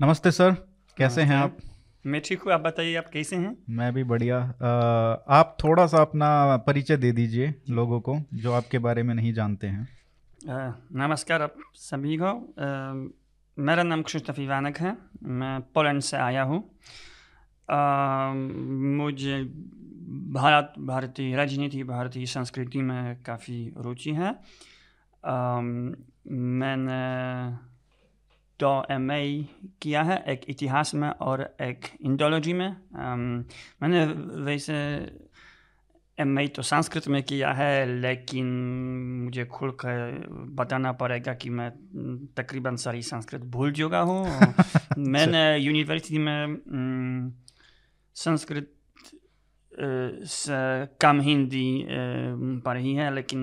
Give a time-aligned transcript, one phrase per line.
[0.00, 0.50] नमस्ते सर
[0.96, 1.56] कैसे हैं आप?
[2.06, 3.56] मैं ठीक हूँ आप बताइए आप कैसे हैं?
[3.68, 4.36] मैं भी बढ़िया।
[5.28, 9.66] आप थोड़ा सा अपना परिचय दे दीजिए लोगों को जो आपके बारे में नहीं जानते
[9.66, 9.88] हैं।
[10.94, 12.32] नमस्कार आप सभी को।
[13.56, 16.62] मेरा नाम कृष्ण इवानक है मैं पोलैंड से आया हूँ।
[18.96, 19.42] मुझे
[20.34, 24.34] भारत भारतीय राजनीति भारतीय संस्कृति में काफ़ी रुचि है।
[26.60, 27.66] मैंने
[28.66, 29.08] एम
[29.82, 32.76] किया है एक इतिहास में और एक इंडोलॉजी में।
[33.82, 34.04] मैंने
[34.42, 34.74] वैसे
[36.18, 38.46] एम तो संस्कृत में किया है लेकिन
[39.24, 41.70] मुझे खुल कर बताना पड़ेगा कि मैं
[42.36, 44.26] तकरीबन सारी संस्कृत भूल चुका हूँ।
[44.98, 46.58] मैंने यूनिवर्सिटी में
[48.14, 48.72] संस्कृत
[50.24, 51.86] से कम हिंदी
[52.64, 53.40] पढ़ी है लेकिन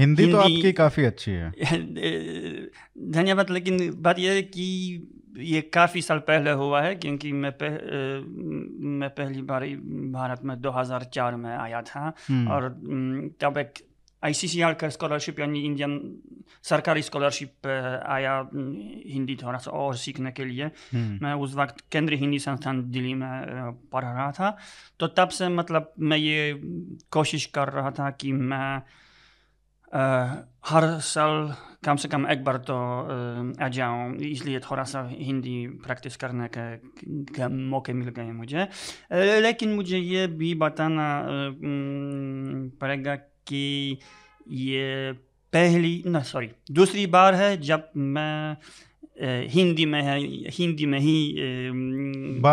[0.00, 1.50] हिंदी, तो आपकी काफ़ी अच्छी है
[3.12, 4.66] धन्यवाद लेकिन बात यह है कि
[5.38, 7.78] ये काफ़ी साल पहले हुआ है क्योंकि मैं पह,
[8.98, 9.66] मैं पहली बार
[10.12, 12.68] भारत में 2004 में आया था हम्म। और
[13.40, 13.78] तब एक
[14.22, 15.98] आई सी सी आर का स्कॉलरशिप यानी इंडियन
[16.62, 18.34] सरकारी स्कॉलरशिप आया
[19.06, 23.14] हिंदी थोड़ा सा और सीखने के लिए हम्म। मैं उस वक्त केंद्रीय हिंदी संस्थान दिल्ली
[23.14, 24.56] में पढ़ रहा था
[25.00, 26.52] तो तब से मतलब मैं ये
[27.10, 28.82] कोशिश कर रहा था कि मैं
[29.92, 32.74] हर साल कम से कम एक बार तो
[33.64, 38.66] आ जाऊँ इसलिए थोड़ा सा हिंदी प्रैक्टिस करने का मौके मिल गए मुझे
[39.40, 41.08] लेकिन मुझे ये भी बताना
[42.80, 43.14] पड़ेगा
[43.50, 43.98] कि
[44.50, 45.12] ये
[45.52, 48.56] पहली न सॉरी दूसरी बार है जब मैं
[49.48, 50.18] हिंदी में है
[50.50, 51.16] हिंदी में ही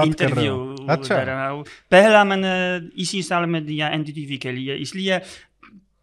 [0.06, 0.56] इंटरव्यू
[0.90, 2.56] अच्छा। रहा हूँ पहला मैंने
[3.02, 5.20] इसी साल में दिया NDTV के लिए इसलिए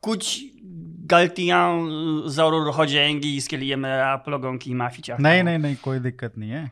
[0.02, 0.40] कुछ
[1.04, 1.62] गलतियाँ
[2.28, 5.98] ज़रूर हो जाएँगी इसके लिए मैं आप लोगों की माफ़ी चाहता नहीं नहीं नहीं कोई
[5.98, 6.64] दिक्कत नहीं है।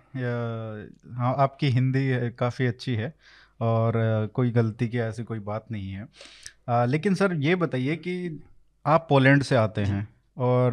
[1.15, 3.15] हाँ आपकी हिंदी काफ़ी अच्छी है
[3.61, 3.93] और
[4.35, 6.07] कोई गलती की ऐसी कोई बात नहीं है।
[6.69, 8.43] आ, लेकिन सर ये बताइए कि
[8.87, 10.73] आप पोलैंड से आते हैं और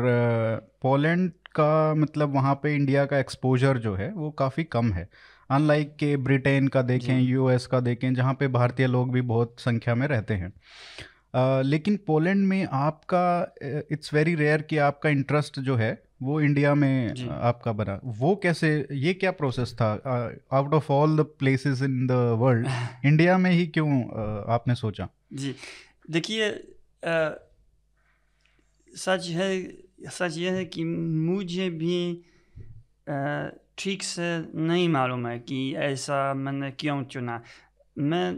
[0.81, 5.09] पोलैंड का मतलब वहाँ पे इंडिया का एक्सपोजर जो है वो काफ़ी कम है।
[5.49, 9.95] अनलाइक के ब्रिटेन का देखें यूएस का देखें जहाँ पे भारतीय लोग भी बहुत संख्या
[9.95, 10.53] में रहते हैं।
[11.35, 13.55] लेकिन पोलैंड में आपका
[13.91, 15.91] इट्स वेरी रेयर कि आपका इंटरेस्ट जो है
[16.21, 19.91] वो इंडिया में आपका बना। वो कैसे ये क्या प्रोसेस था?
[20.51, 22.67] Out of all the places in the world
[23.05, 25.07] India में ही क्यों uh, आपने सोचा?
[25.33, 25.55] जी।
[26.09, 26.49] देखिए
[28.89, 29.49] सच है
[30.09, 32.25] सच ये है कि मुझे भी
[33.77, 34.27] ठीक से
[34.59, 37.41] नहीं मालूम है कि ऐसा मैंने क्यों चुना।
[37.97, 38.31] मैं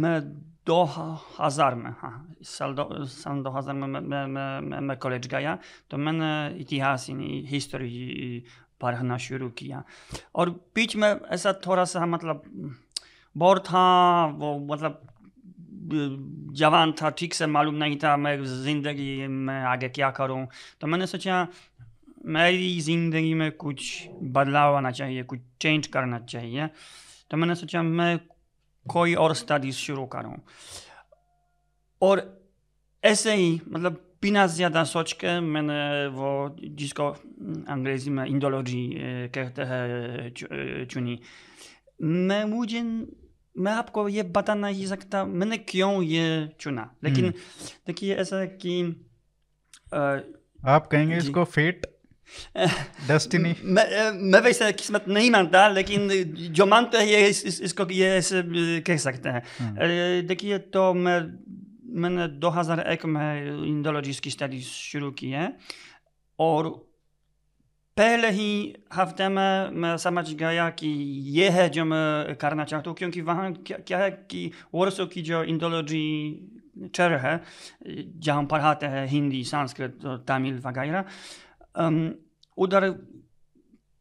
[0.00, 0.20] मैं
[0.68, 0.82] दो
[1.40, 2.14] हज़ार में हाँ
[2.46, 5.58] साल दो सन दो हज़ार में मैं मैं मैं कॉलेज गया
[5.90, 6.30] तो मैंने
[6.60, 7.06] इतिहास
[7.50, 8.42] हिस्ट्री
[8.80, 9.82] पढ़ना शुरू किया
[10.34, 12.42] और बीच में ऐसा थोड़ा सा मतलब
[13.36, 13.84] बोर था
[14.34, 15.00] वो मतलब
[16.54, 20.46] जवान था ठीक से मालूम नहीं था मैं ज़िंदगी में आगे क्या करूँ
[20.80, 21.46] तो मैंने सोचा
[22.28, 26.66] मेरी ज़िंदगी में कुछ बदलाव आना चाहिए कुछ चेंज करना चाहिए
[27.30, 28.18] तो मैंने सोचा मैं
[28.90, 30.36] कोई और स्टडीज़ शुरू करूँ।
[32.02, 32.22] और
[33.04, 37.08] ऐसे ही मतलब बिना ज़्यादा सोच के मैंने वो जिसको
[37.72, 38.84] अंग्रेज़ी में इंडोलॉजी
[39.34, 41.18] कहते हैं चुनी।
[42.02, 46.90] मैं मुझे मैं आपको ये बता नहीं सकता मैंने क्यों ये चुना?
[47.04, 48.74] लेकिन हम्म। देखिए ऐसा कि
[49.94, 51.86] आप कहेंगे इसको फेट
[53.08, 56.08] डेस्टिनी मैं मैं वैसे किस्मत नहीं मानता लेकिन
[56.52, 58.42] जो मानते हैं ये इस, इस, इसको ये ऐसे
[58.80, 59.42] कह सकते हैं।
[60.26, 61.20] देखिए तो मैं
[61.84, 65.56] मैंने 2001 में इंडोलॉजिस की स्टडी शुरू की है
[66.38, 66.68] और
[67.96, 70.88] पहले ही हफ़्ते में मैं समझ गया कि
[71.30, 75.22] ये है जो मैं करना चाहता हूँ क्योंकि वहाँ क्या, क्या है कि वर्षों की
[75.22, 76.06] जो इंडोलॉजी
[76.94, 77.40] चर है
[78.18, 81.04] जहाँ पढ़ाते हैं हिंदी संस्कृत तमिल वगैरह
[81.78, 82.90] उधर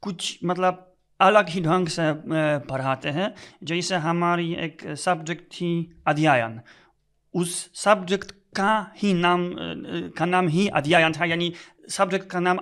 [0.04, 0.84] कुछ मतलब
[1.20, 2.12] अलग ही ढंग से
[2.70, 3.34] पढ़ाते हैं।
[3.64, 5.70] जैसे हमारी एक सब्जेक्ट थी
[6.08, 6.60] अध्ययन।
[7.34, 9.50] उस सब्जेक्ट का ही नाम
[10.18, 11.54] का नाम ही अध्ययन था यानी
[11.90, 12.60] सब्जेक्ट का नाम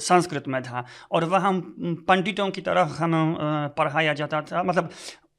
[0.00, 1.60] संस्कृत में था। और वह हम
[2.08, 4.90] पंडितों की तरह हमें पढ़ाया जाता था। मतलब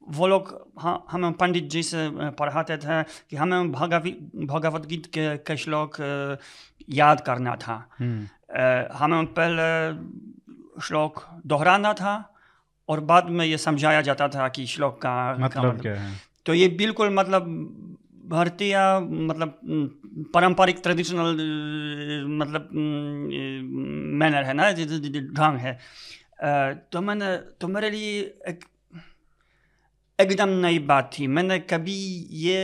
[0.10, 0.50] वो लोग
[0.80, 4.04] हाँ हमें पंडित जी से पढ़ाते थे कि हमें भगवत
[4.45, 5.98] भगवत गीत के, के श्लोक
[6.89, 7.75] याद करना था।
[8.94, 9.69] हमें पहले
[10.81, 12.13] श्लोक दोहराना था
[12.89, 16.68] और बाद में ये समझाया जाता था कि श्लोक का मतलब क्या है तो ये
[16.68, 17.45] बिल्कुल मतलब
[18.25, 19.59] भारतीय मतलब
[20.33, 21.36] पारंपरिक ट्रेडिशनल
[22.27, 22.69] मतलब
[24.19, 25.80] मैनर है ना ढंग है
[26.92, 28.65] तो मैंने तो मेरे लिए एक
[30.19, 31.98] एकदम नई बात थी मैंने कभी
[32.30, 32.62] ये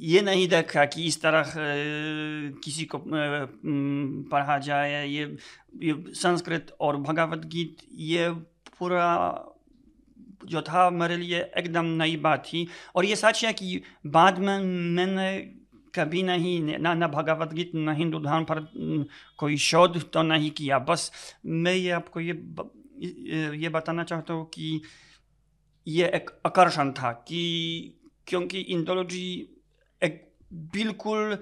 [0.00, 1.52] ये नहीं देखा कि इस तरह
[2.64, 3.02] किसी को
[4.30, 5.24] पढ़ा जाए ये
[5.82, 8.28] ये संस्कृत और भगवत गीत ये
[8.78, 9.06] पूरा
[10.44, 12.66] जो था मेरे लिए एकदम नई बात थी
[12.96, 14.58] और ये सच है कि बाद में
[14.96, 15.30] मैंने
[15.94, 18.66] कभी नहीं ना ना भगवत गीत ना हिंदू धर्म पर
[19.38, 21.10] कोई शोध तो नहीं किया बस
[21.46, 22.32] मैं ये आपको ये
[23.56, 24.80] ये बताना चाहता हूँ कि
[25.86, 27.40] ये एक आकर्षण था कि
[28.26, 29.26] क्योंकि इंडोलॉजी
[30.52, 31.38] बिल्कुल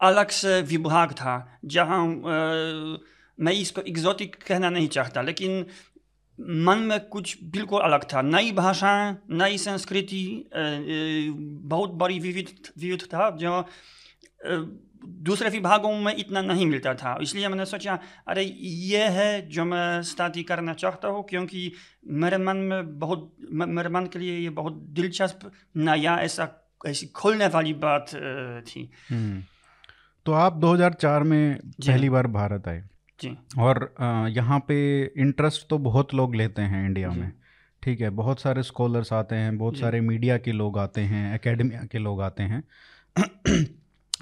[0.00, 2.06] अलग से विभाग था जहाँ
[3.40, 5.66] मैं इसको एग्जोटिक कहना नहीं चाहता लेकिन
[6.40, 10.50] मन में कुछ बिल्कुल अलग था नई भाषाएँ नई संस्कृति
[11.64, 13.68] बहुत बड़ी विविध विविध था जो
[15.06, 17.98] दूसरे विभागों में इतना नहीं मिलता था इसलिए मैंने सोचा
[18.28, 21.72] अरे ये है जो मैं स्टार्ट करना चाहता हूँ क्योंकि
[22.06, 27.46] मेरे मन में बहुत मेरे मन के लिए ये बहुत दिलचस्प नया ऐसा ऐसी खोलने
[27.46, 28.06] वाली बात
[28.68, 29.42] थी। हम्म।
[30.26, 32.84] तो आप 2004 में पहली बार भारत आए।
[33.20, 33.94] जी। और
[34.30, 37.32] यहाँ पे इंटरेस्ट तो बहुत लोग लेते हैं इंडिया में।
[37.82, 41.84] ठीक है बहुत सारे स्कॉलर्स आते हैं बहुत सारे मीडिया के लोग आते हैं एकेडमिया
[41.84, 42.64] के लोग आते हैं।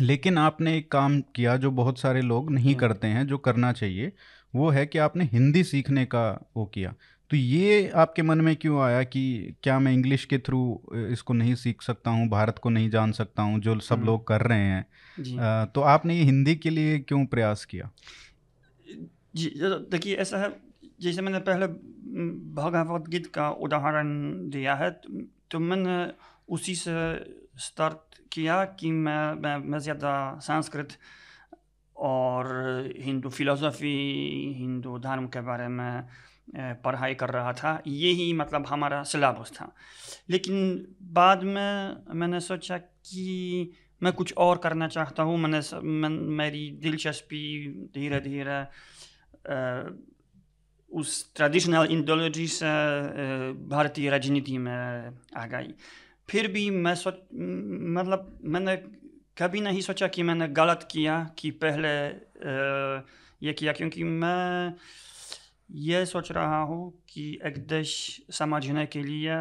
[0.01, 4.13] लेकिन आपने एक काम किया जो बहुत सारे लोग नहीं करते हैं जो करना चाहिए
[4.55, 6.95] वो है कि आपने हिंदी सीखने का वो किया।
[7.31, 9.23] तो ये आपके मन में क्यों आया कि
[9.63, 10.61] क्या मैं इंग्लिश के थ्रू
[11.11, 14.27] इसको नहीं सीख सकता हूँ भारत को नहीं जान सकता हूँ जो सब हम्म। लोग
[14.27, 14.87] कर रहे हैं?
[15.39, 17.91] आ, तो आपने ये हिंदी के लिए क्यों प्रयास किया?
[19.37, 19.51] जी
[19.91, 20.53] देखिए ऐसा है
[21.01, 21.67] जैसे मैंने पहले
[22.55, 24.09] भगवत गीत का उदाहरण
[24.51, 24.91] दिया है
[25.51, 25.97] तो मैंने
[26.49, 26.95] उसी से
[27.59, 30.89] स्टार्ट किया कि मैं मैं, मैं ज़्यादा संस्कृत
[31.97, 32.47] और
[33.01, 33.97] हिंदू फिलोसफी
[34.59, 36.03] हिंदू धर्म के बारे में
[36.55, 39.73] पढ़ाई कर रहा था यही मतलब हमारा सिलेबस था।
[40.31, 43.73] लेकिन बाद में मैंने सोचा कि
[44.03, 48.65] मैं कुछ और करना चाहता हूँ मैंने मैं, मेरी दिलचस्पी धीरे धीरे
[50.91, 52.67] उस ट्रेडिशनल इंडोलॉजी से
[53.53, 55.75] भारतीय राजनीति में आ गई।
[56.29, 58.77] फिर भी मैं सोच मतलब मैंने
[59.39, 61.89] कभी नहीं सोचा कि मैंने गलत किया कि पहले
[63.47, 64.75] ये किया क्योंकि मैं
[65.71, 67.95] ये सोच रहा हूँ कि एक देश
[68.33, 69.37] समझने के लिए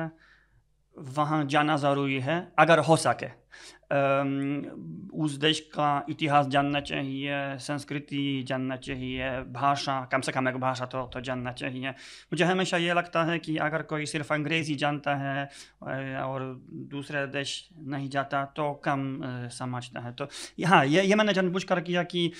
[0.98, 3.28] वहाँ जाना ज़रूरी है, अगर हो सके।
[5.24, 10.86] उस देश का इतिहास जानना चाहिए, संस्कृति जानना चाहिए, भाषा, कम से कम एक भाषा
[10.86, 15.16] तो तो जानना चाहिए। मुझे हमेशा ये लगता है कि अगर कोई सिर्फ़ अंग्रेज़ी जानता
[15.16, 15.46] है
[16.24, 16.42] और
[16.92, 17.58] दूसरे देश
[17.88, 19.20] नहीं जाता तो कम
[19.54, 20.28] समझता है। तो
[20.66, 22.32] हाँ ये ये मैंने जानबूझ कर किया कि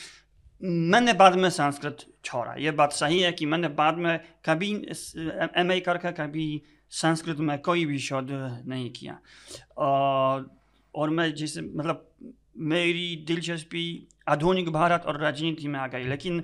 [0.62, 4.72] मैंने बाद में संस्कृत छोड़ा। ये बात सही है कि मैंने बाद में कभी
[5.58, 6.62] एम ए करके कभी
[6.92, 8.28] संस्कृत में कोई भी शोध
[8.68, 9.20] नहीं किया।
[9.78, 12.08] और मैं जैसे मतलब
[12.58, 13.86] मेरी दिलचस्पी
[14.28, 16.44] आधुनिक भारत और राजनीति में आ गई। लेकिन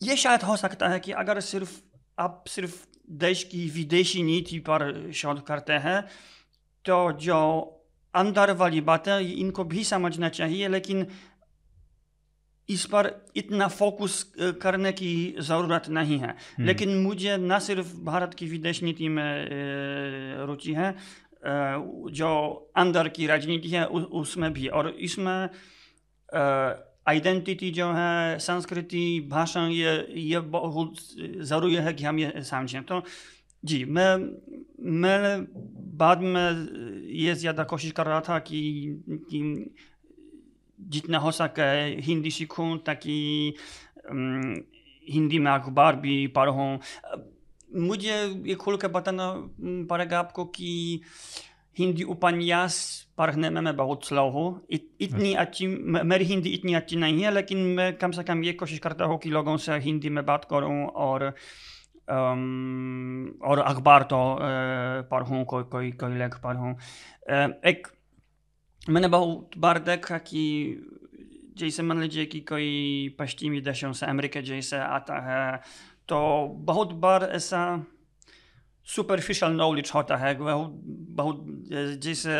[0.00, 1.80] ये शायद हो सकता है कि अगर सिर्फ़,
[2.18, 6.00] आप सिर्फ़ देश की विदेशी नीति पर शोध करते हैं
[6.84, 7.36] तो जो
[8.14, 11.06] अंदर वाली बातें, इनको भी समझना चाहिए। लेकिन
[12.70, 14.22] इस पर इतना फोकस
[14.62, 20.46] करने की ज़रूरत नहीं है। हम्म। लेकिन मुझे न सिर्फ़ भारत की विदेश नीति में
[20.46, 20.94] रुचि है
[22.12, 22.30] जो
[22.76, 25.48] अंदर की राजनीति है उसमें भी। और इसमें
[27.08, 30.94] आइडेंटिटी जो है संस्कृति भाषा ये ये बहुत
[31.48, 33.02] ज़रूरी है कि हम ये समझें। तो
[33.62, 34.16] जी मैं
[35.00, 35.44] मैं
[35.98, 38.60] बाद में ये ज़्यादा कोशिश कर रहा था कि
[39.30, 39.40] कि
[40.88, 41.70] जितना हो सके
[42.02, 43.54] हिंदी सीखूँ ताकि
[45.06, 46.78] हिंदी में अखबार भी पढ़ूँ
[47.88, 49.32] मुझे ये खोल कर बताना
[49.90, 51.00] पड़ेगा आपको कि
[51.78, 52.76] हिंदी उपन्यास
[53.18, 55.66] पढ़ने में मैं बहुत स्लो हूँ इत, इतनी अच्छा। अच्छी
[56.04, 59.18] मेरी हिंदी इतनी अच्छी नहीं है लेकिन मैं कम से कम ये कोशिश करता हूँ
[59.18, 61.32] कि लोगों से हिंदी में बात करूँ और
[62.10, 64.18] और अखबार तो
[65.10, 66.74] पढ़ूँ कोई कोई कोई लेख पढ़ूँ
[67.66, 67.86] एक
[68.88, 70.42] मैंने बहुत बार देखा कि
[71.58, 75.56] जैसे मान लीजिए कि कोई पश्चिमी देशों से अमेरिका जैसे आता है
[76.08, 77.86] तो बहुत बार ऐसा
[78.86, 81.44] सुपरफिशियल नॉलेज होता है बहुत बहुत
[82.02, 82.30] जैसे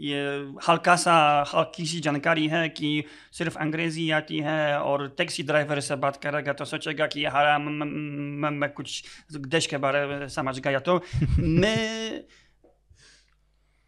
[0.00, 0.20] ये
[0.68, 5.96] हल्का सा हल्की सी जानकारी है कि सिर्फ़ अंग्रेज़ी आती है और टैक्सी ड्राइवर से
[5.96, 10.78] बात करेगा तो सोचेगा कि हाँ मैं, मैं कुछ देश के बारे में समझ गया
[10.78, 11.02] तो
[11.38, 12.24] मैं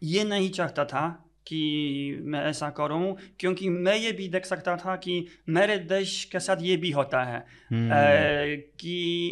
[0.03, 4.95] ये नहीं चाहता था कि मैं ऐसा करूँ क्योंकि मैं ये भी देख सकता था
[4.95, 7.95] कि मेरे देश के साथ ये भी होता है। हम्म, अ,
[8.79, 9.29] कि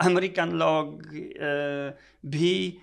[0.00, 2.78] अमेरिकन लोग अ, भी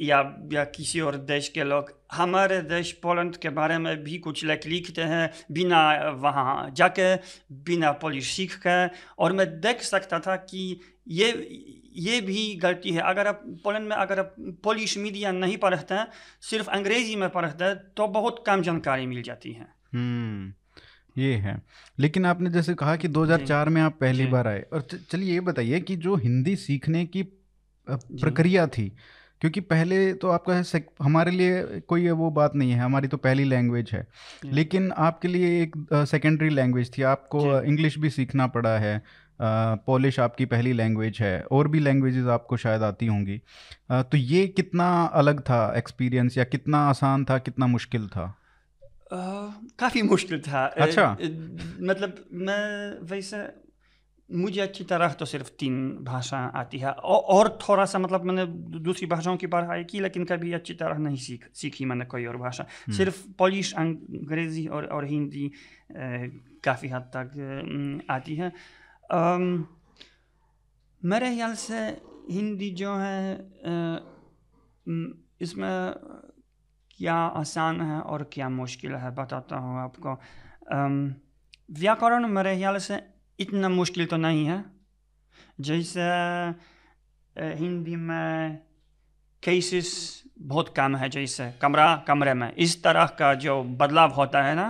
[0.00, 4.44] या या किसी और देश के लोग हमारे देश पोलैंड के बारे में भी कुछ
[4.44, 7.16] लिख लिखते हैं बिना वहाँ जाके
[7.52, 8.86] बिना पोलिश सीख के।
[9.18, 11.28] और मैं देख सकता था कि ये
[11.96, 14.34] ये भी गलती है। अगर आप पोलैंड में अगर आप
[14.64, 16.06] पोलिश मीडिया नहीं पढ़ते हैं
[16.42, 20.52] सिर्फ़ अंग्रेज़ी में पढ़ते हैं तो बहुत कम जानकारी मिल जाती है। हम्म
[21.16, 21.60] ये है।
[21.98, 25.80] लेकिन आपने जैसे कहा कि 2004 में आप पहली बार आए और चलिए ये बताइए
[25.80, 27.22] कि जो हिंदी सीखने की
[27.88, 28.88] प्रक्रिया थी
[29.40, 33.90] क्योंकि पहले तो आपका हमारे लिए कोई वो बात नहीं है हमारी तो पहली लैंग्वेज
[33.92, 34.06] है।
[34.44, 35.76] लेकिन आपके लिए एक
[36.10, 39.02] सेकेंडरी लैंग्वेज थी आपको इंग्लिश भी सीखना पड़ा है
[39.40, 43.40] पोलिश आपकी पहली लैंग्वेज है और भी लैंग्वेजेस आपको शायद आती होंगी।
[43.92, 48.34] तो ये कितना अलग था एक्सपीरियंस या कितना आसान था कितना मुश्किल था?
[49.12, 51.10] काफ़ी मुश्किल था। अच्छा।
[51.82, 53.46] मतलब मैं वैसे
[54.30, 58.46] मुझे अच्छी तरह तो सिर्फ़ तीन भाषा आती है औ, और थोड़ा सा मतलब मैंने
[58.80, 62.36] दूसरी भाषाओं की पढ़ाई की लेकिन कभी अच्छी तरह नहीं सीख सीखी मैंने कोई और
[62.36, 65.50] भाषा। सिर्फ़ पोलिश अंग्रेज़ी और और हिंदी
[66.64, 68.52] काफ़ी हद तक आती है।
[71.02, 71.78] मेरे ख्याल से
[72.30, 73.20] हिंदी जो है
[75.40, 75.94] इसमें
[76.98, 80.14] क्या आसान है और क्या मुश्किल है बताता हूँ आपको।
[81.70, 83.00] व्याकरण मेरे ख्याल से
[83.38, 84.64] इतना मुश्किल तो नहीं है।
[85.60, 86.00] जैसे
[87.36, 88.58] हिंदी में
[89.42, 94.54] केसेस बहुत कम है जैसे कमरा कमरे में। इस तरह का जो बदलाव होता है
[94.54, 94.68] ना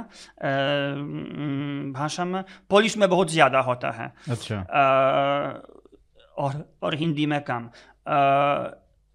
[1.93, 4.83] भाषा में पोलिश में बहुत ज़्यादा होता है। अच्छा। अ,
[6.37, 7.69] और और हिंदी में कम।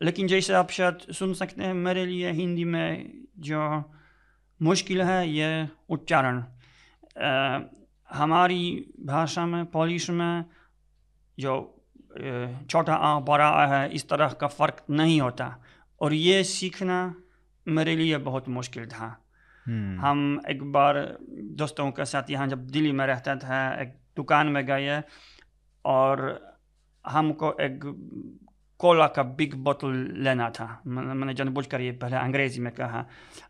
[0.02, 3.62] लेकिन जैसे आप शायद सुन सकते हैं मेरे लिए हिंदी में जो
[4.62, 6.44] मुश्किल है ये उच्चारण।
[8.10, 8.62] हमारी
[9.06, 10.46] भाषा में पोलिश में
[11.38, 11.56] जो
[12.70, 15.46] छोटा आ बड़ा आ है इस तरह का फ़र्क नहीं होता।
[16.02, 17.16] और ये सीखना
[17.68, 19.26] मेरे लिए बहुत मुश्किल था।
[19.66, 24.48] हम्म। हम एक बार दोस्तों के साथ यहाँ जब दिल्ली में रहता था एक दुकान
[24.48, 25.02] में गए
[25.86, 26.50] और
[27.08, 27.80] हमको एक
[28.80, 33.06] कोला का बिग बोतल लेना था। मैंने मैंने जानबूझकर ये पहले अंग्रेज़ी में कहा।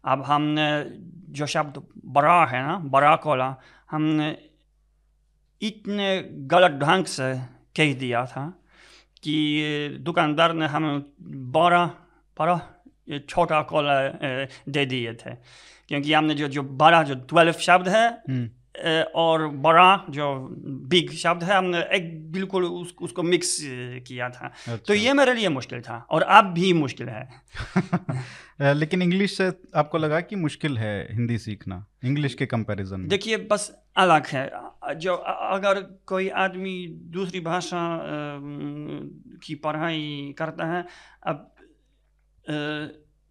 [0.06, 0.68] अब हमने
[1.34, 3.56] जो शब्द बड़ा है ना बड़ा कोला
[3.91, 4.50] हमने
[5.62, 7.34] इतने गलत ढंग से
[7.75, 8.62] कह दिया था
[9.24, 11.03] कि दुकानदार ने हमें
[11.51, 12.09] बड़ा
[12.39, 12.60] बड़ा
[13.10, 13.98] ये छोटा कोला
[14.69, 15.36] दे दिए थे
[15.89, 18.08] क्योंकि हमने जो जो बड़ा जो ट्वेल्व शब्द है
[19.15, 20.25] और बड़ा जो
[20.89, 23.58] बिग शब्द है हमने एक बिल्कुल उस, उसको मिक्स
[24.08, 29.01] किया था अच्छा। तो। ये मेरे लिए मुश्किल था और अब भी मुश्किल है लेकिन
[29.01, 33.72] इंग्लिश से आपको लगा कि मुश्किल है हिंदी सीखना इंग्लिश के कंपैरिजन में देखिए बस
[33.98, 34.50] अलग है
[34.98, 36.75] जो अगर कोई आदमी
[37.13, 37.84] दूसरी भाषा
[39.43, 40.86] की पढ़ाई करता है
[41.24, 41.48] अब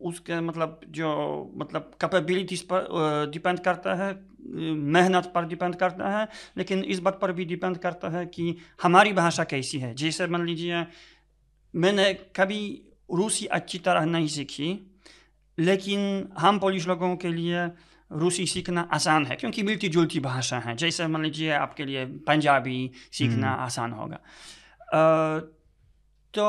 [0.00, 1.08] उसके मतलब जो
[1.56, 4.10] मतलब कैपेबिलिटीज पर डिपेंड करता है
[4.40, 9.12] मेहनत पर डिपेंड करता है लेकिन इस बात पर भी डिपेंड करता है कि हमारी
[9.12, 10.86] भाषा कैसी है। जैसे मान लीजिए
[11.74, 12.60] मैंने कभी
[13.14, 14.70] रूसी अच्छी तरह नहीं सीखी
[15.58, 17.66] लेकिन हम पोलिश लोगों के लिए
[18.12, 22.90] रूसी सीखना आसान है क्योंकि मिलती जुलती भाषा है। जैसे मान लीजिए आपके लिए पंजाबी
[23.12, 24.18] सीखना आसान होगा।
[24.80, 25.38] अ,
[26.34, 26.46] तो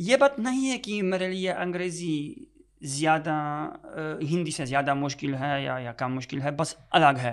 [0.00, 2.16] ये बात नहीं है कि मेरे लिए अंग्रेज़ी
[2.82, 3.36] ज़्यादा
[4.22, 7.32] हिंदी से ज़्यादा मुश्किल है या या कम मुश्किल है बस अलग है।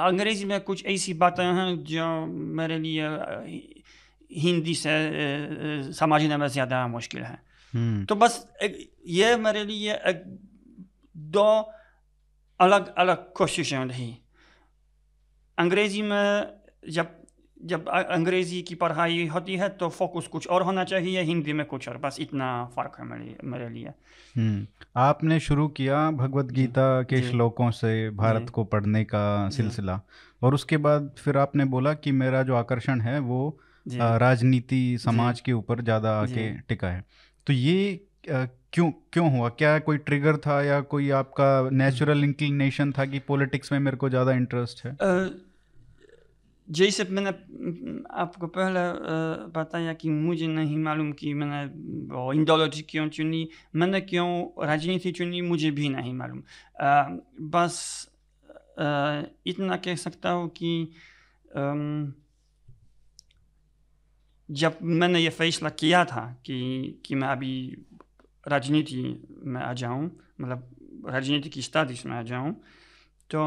[0.00, 3.08] अंग्रेज़ी में कुछ ऐसी बातें हैं जो मेरे लिए
[4.30, 7.38] हिंदी से समझने में ज़्यादा मुश्किल है।
[7.72, 10.22] हम्म। तो बस एक, ये मेरे लिए एक
[11.16, 11.48] दो
[12.60, 14.16] अलग अलग कोशिशें रही।
[15.58, 16.46] अंग्रेज़ी में
[16.90, 17.21] जब
[17.62, 21.88] जब अंग्रेज़ी की पढ़ाई होती है तो फोकस कुछ और होना चाहिए हिंदी में कुछ
[21.88, 23.92] और। बस इतना फ़र्क है मेरे मेरे लिए।
[24.98, 30.00] आपने शुरू किया भगवत गीता के श्लोकों से भारत को पढ़ने का सिलसिला।
[30.42, 35.52] और उसके बाद फिर आपने बोला कि मेरा जो आकर्षण है वो राजनीति समाज के
[35.52, 37.04] ऊपर ज़्यादा आके टिका है।
[37.46, 39.48] तो ये क्यों क्यों हुआ?
[39.50, 44.08] क्या कोई ट्रिगर था या कोई आपका नेचुरल इंक्लिनेशन था कि पॉलिटिक्स में मेरे को
[44.08, 44.96] ज़्यादा इंटरेस्ट है?
[46.72, 47.30] जैसे मैंने,
[48.16, 48.80] आपको पहले
[49.52, 51.62] बताया कि मुझे नहीं मालूम कि मैंने
[52.36, 56.42] इंडोलॉजी क्यों चुनी, मैंने क्यों राजनीति चुनी, मुझे भी नहीं मालूम।
[57.50, 58.08] बस
[59.46, 60.72] इतना कह सकता हूँ कि
[64.48, 66.58] जब मैंने ये फैसला किया था कि
[67.06, 67.54] कि मैं अभी
[68.46, 69.02] राजनीति
[69.44, 70.04] में आ जाऊँ
[70.40, 72.52] मतलब राजनीति की स्टडीज़ में आ जाऊँ
[73.30, 73.40] तो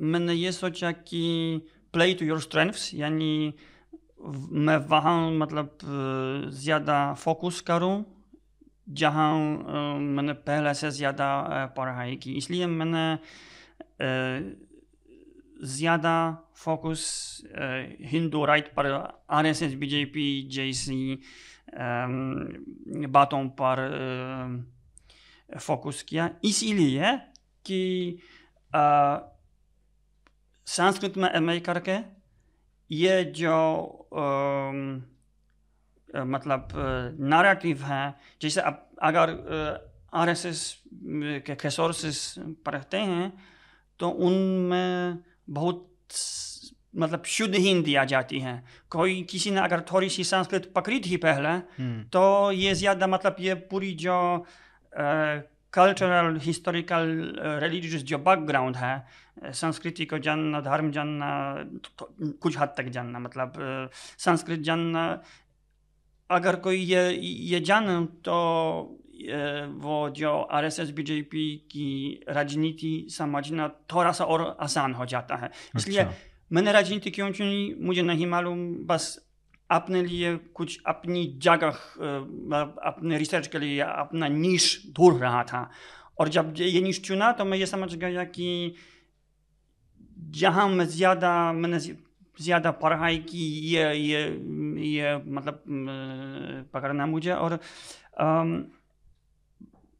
[0.00, 1.60] आ, मैंने ये सोचा कि
[1.92, 3.54] प्ले टू योर स्ट्रेंथ्स यानी
[4.50, 5.78] मैं वहाँ मतलब
[6.52, 8.04] ज़्यादा फोकस करूँ
[8.88, 9.38] जहाँ
[9.98, 11.26] मैंने पहले से ज़्यादा
[11.76, 13.18] पढ़ाई की इसलिए मैंने
[15.64, 17.42] ज़्यादा फोकस
[18.12, 21.22] हिंदू राइट पर आर एस एस बीजेपी जैसी
[23.08, 23.76] बातों पर
[25.60, 27.16] फोकस किया इसीलिए
[27.64, 28.18] कि
[30.66, 31.98] संस्कृत में एम करके
[32.90, 33.54] ये जो
[34.14, 34.72] आ,
[36.08, 36.68] मतलब
[37.20, 39.30] नारेटिव है जैसे अब अगर
[40.14, 40.60] आर एस एस
[41.50, 42.34] के सोर्सेस
[42.66, 43.32] पढ़ते हैं
[44.00, 45.18] तो उनमें
[45.50, 45.88] बहुत
[46.96, 51.16] मतलब शुद्ध हिंदी आ जाती है कोई किसी ने अगर थोड़ी सी संस्कृत पकड़ी थी
[51.16, 54.16] पहले हम्म। तो ये ज़्यादा मतलब ये पूरी जो
[55.76, 57.06] कल्चरल हिस्टोरिकल
[57.62, 61.30] रिलीजियस जो बैकग्राउंड है संस्कृति को जानना धर्म जानना
[61.84, 63.52] तो, तो, कुछ हद तक जानना मतलब
[64.18, 65.02] संस्कृत जानना
[66.30, 68.36] अगर कोई ये ये जान तो
[69.82, 71.90] वो जो आर एस एस बीजेपी की
[72.28, 76.14] राजनीति समझना थोड़ा सा और आसान हो जाता है इसलिए अच्छा।
[76.50, 79.06] मैंने राजनीति क्यों चुनी मुझे नहीं मालूम बस
[79.70, 81.68] अपने लिए कुछ अपनी जगह
[82.86, 85.68] अपने रिसर्च के लिए अपना नीश ढूंढ रहा था।
[86.18, 88.74] और जब ये नीश चुना तो मैं ये समझ गया कि
[90.32, 94.22] जहाँ मैं ज़्यादा, मैंने ज़्यादा पढ़ाई की, ये ये
[94.86, 95.62] ये मतलब
[96.74, 97.58] पकड़ना मुझे। और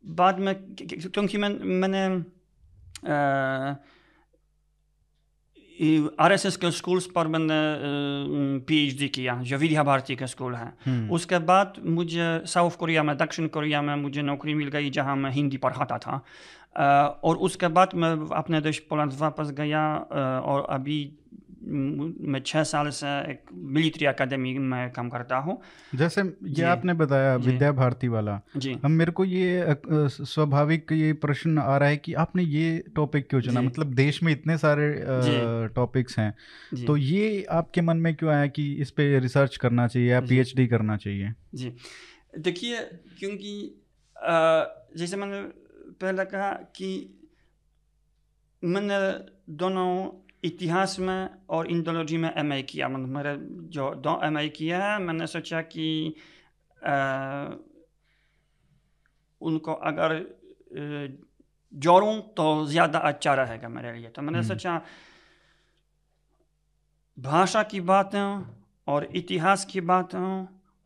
[0.05, 2.07] बाद में क्योंकि मैं, मैंने
[3.07, 3.77] आर
[5.81, 7.55] एस एस के स्कूल्स पर मैंने
[8.59, 13.47] पीएचडी किया जो विद्या भारती के स्कूल है। उसके बाद मुझे साउथ कोरिया में दक्षिण
[13.49, 16.25] कोरिया में मुझे नौकरी मिल गई जहाँ मैं हिंदी पढ़ाता था
[17.25, 19.85] और उसके बाद मैं अपने देश पोलैंड वापस गया
[20.47, 20.99] और अभी
[21.67, 25.59] मैं छः साल से एक मिलिट्री एकेडमी में काम करता हूँ।
[25.95, 31.59] जैसे ये आपने बताया विद्या भारती वाला। जी। हम मेरे को ये स्वाभाविक ये प्रश्न
[31.59, 33.61] आ रहा है कि आपने ये टॉपिक क्यों चुना?
[33.63, 34.95] मतलब देश में इतने सारे
[35.75, 36.33] टॉपिक्स हैं।
[36.87, 40.67] तो ये आपके मन में क्यों आया कि इस पे रिसर्च करना चाहिए या पीएचडी
[40.67, 41.33] करना चाहिए?
[41.55, 41.73] जी।
[42.39, 42.81] देखिए
[43.19, 43.83] क्योंकि
[44.99, 45.41] जैसे मैंने
[46.01, 46.89] पहले कहा कि
[48.63, 48.99] मैंने
[49.57, 49.89] दोनों
[50.47, 53.37] इतिहास में और इंडोलॉजी में एम किया मतलब मेरे
[53.71, 55.89] जो दो एम किया है मैंने सोचा कि
[56.83, 56.95] आ,
[59.41, 60.15] उनको अगर
[61.73, 64.81] जोड़ूँ तो ज़्यादा अच्छा रहेगा मेरे लिए तो मैंने हम्म। सोचा
[67.19, 68.21] भाषा की बातें
[68.87, 70.19] और इतिहास की बातें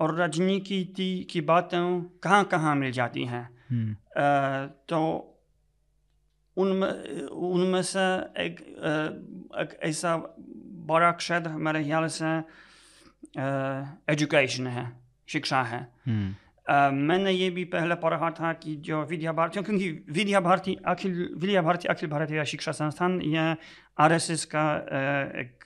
[0.01, 0.85] और राजनीति
[1.31, 1.81] की बातें
[2.23, 3.95] कहाँ कहाँ मिल जाती हैं हम्म।
[4.89, 5.01] तो
[6.57, 6.91] उनमें
[7.27, 8.05] उनमें से
[8.43, 8.61] एक,
[9.61, 10.17] एक ऐसा
[10.87, 12.31] बड़ा क्षेत्र हमारे ख्याल से
[14.13, 14.93] एजुकेशन है
[15.29, 15.89] शिक्षा है।
[16.71, 21.35] Uh, मैंने ये भी पहले पढ़ा था कि जो विद्या भारती क्योंकि विद्या भारती अखिल
[21.37, 23.57] विद्या भारती अखिल भारतीय शिक्षा संस्थान यह
[23.99, 24.63] आरएसएस का
[25.41, 25.65] एक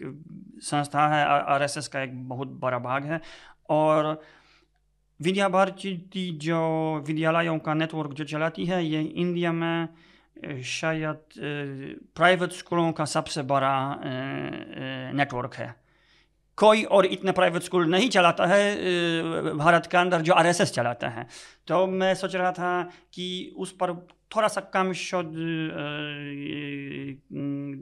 [0.63, 3.21] संस्था है आरएसएस का एक बहुत बड़ा भाग है।
[3.69, 4.23] और
[5.21, 6.61] विद्या भारती जो
[7.07, 9.89] विद्यालयों का नेटवर्क जो चलाती है ये इंडिया में
[10.37, 11.25] शायद
[12.17, 13.75] प्राइवेट स्कूलों का सबसे बड़ा
[15.15, 15.75] नेटवर्क है
[16.59, 21.27] कोई और इतना प्राइवेट स्कूल नहीं चलाता है भारत के अंदर जो आरएसएस चलाता है
[21.67, 22.83] तो मैं सोच रहा था
[23.15, 23.95] कि उस पर
[24.37, 25.33] थोड़ा सा कम शोध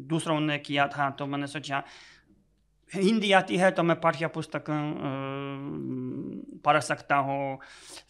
[0.08, 1.82] दूसरों ने किया था तो मैंने सोचा
[2.94, 4.64] हिंदी आती है तो मैं पाठ्य पुस्तक
[6.64, 7.58] पढ़ सकता हूँ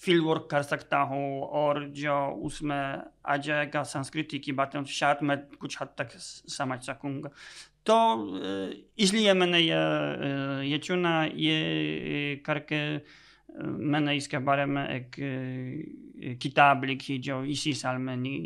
[0.04, 2.16] फ़ील्ड वर्क कर सकता हूँ और जो
[2.46, 7.30] उसमें आ जाएगा संस्कृति की बातें शायद मैं कुछ हद तक समझ सकूँगा।
[7.86, 7.94] तो
[8.98, 12.82] इसलिए मैंने ये ये चुना ये करके
[13.62, 18.38] मैंने इसके बारे में एक किताब लिखी जो इसी साल में नि,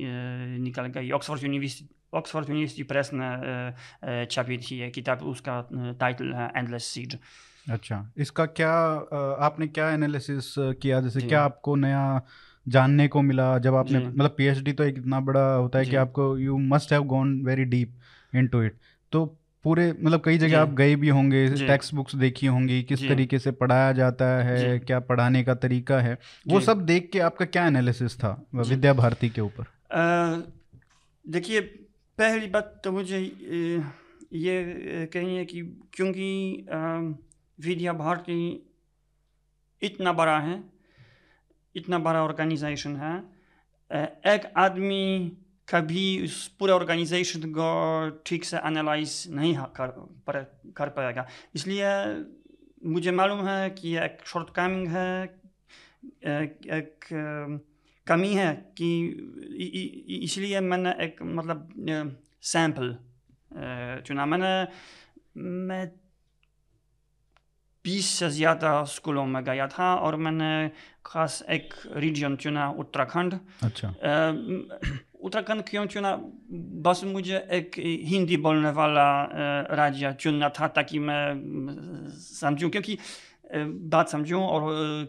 [0.62, 5.60] निकल गई Oxford University Oxford University Press ने छपी थी ये किताब उसका
[6.00, 7.18] टाइटल है एंडलेस सीड
[7.70, 8.72] अच्छा इसका क्या
[9.40, 11.00] आपने क्या एनालिसिस किया?
[11.00, 12.22] जैसे क्या आपको नया
[12.66, 13.58] जानने को मिला?
[13.58, 17.04] जब आपने मतलब पीएचडी तो एक इतना बड़ा होता है कि आपको you must have
[17.04, 17.96] gone very deep
[18.34, 18.76] into it
[19.12, 19.24] तो
[19.64, 23.50] पूरे मतलब कई जगह आप गए भी होंगे टेक्स्ट बुक्स देखी होंगी किस तरीके से
[23.52, 26.18] पढ़ाया जाता है क्या पढ़ाने का तरीका है?
[26.48, 29.64] वो सब देख के आपका क्या एनालिसिस था विद्या भारती के ऊपर?
[31.28, 31.85] देखिए
[32.18, 33.18] पहली बात तो मुझे
[34.32, 35.60] ये कहनी है कि
[35.92, 36.66] क्योंकि
[37.60, 38.36] विद्या भारती
[39.82, 40.64] इतना बड़ा है
[41.76, 43.14] इतना बड़ा ऑर्गेनाइजेशन है
[44.34, 45.04] एक आदमी
[45.68, 47.68] कभी उस पूरे ऑर्गेनाइजेशन को
[48.26, 49.88] ठीक से एनालाइज नहीं कर
[50.26, 50.42] पर,
[50.76, 51.88] कर पाएगा। इसलिए
[52.84, 57.04] मुझे मालूम है कि एक शॉर्ट कमिंग है एक, एक
[58.06, 58.88] कमी है कि
[60.24, 61.68] इसलिए मैंने एक मतलब
[62.44, 62.96] सैंपल
[64.06, 64.52] चुना। मैंने
[65.36, 65.86] मैं
[67.84, 70.70] बीस से ज़्यादा स्कूलों में गया था और मैंने
[71.06, 73.88] खास एक रीजन चुना उत्तराखंड। अच्छा।
[75.20, 76.14] उत्तराखंड क्यों चुना?
[76.86, 79.06] बस मुझे एक हिंदी बोलने वाला
[79.74, 82.98] राज्य चुनना था ताकि मैं समझूं क्योंकि
[83.54, 84.62] बात समझूं और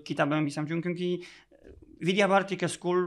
[0.08, 1.20] किताबें भी समझूं क्योंकि
[2.06, 3.06] विद्या भारती के स्कूल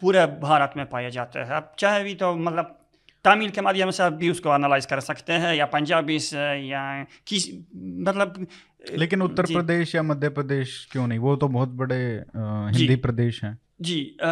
[0.00, 2.78] पूरे भारत में पाए जाते हैं। अब चाहे भी तो मतलब
[3.24, 6.82] तमिल के माध्यम से आप भी उसको एनालाइज कर सकते हैं या पंजाबी से या
[7.26, 8.46] किस मतलब
[8.92, 11.18] लेकिन उत्तर प्रदेश या मध्य प्रदेश क्यों नहीं?
[11.18, 12.00] वो तो बहुत बड़े
[12.36, 14.30] हिंदी प्रदेश हैं। जी आ,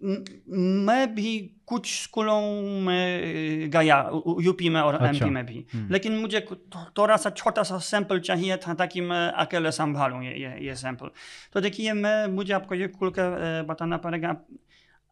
[0.00, 2.40] मैं भी कुछ स्कूलों
[2.82, 3.98] में गया
[4.40, 6.40] यूपी में और अच्छा, एमपी में भी। हम्म। लेकिन मुझे
[6.98, 11.10] थोड़ा सा छोटा सा सैंपल चाहिए था ताकि मैं अकेले संभालूं ये ये, ये सैंपल
[11.52, 14.36] तो देखिए मैं मुझे आपको ये खुल कर बताना पड़ेगा।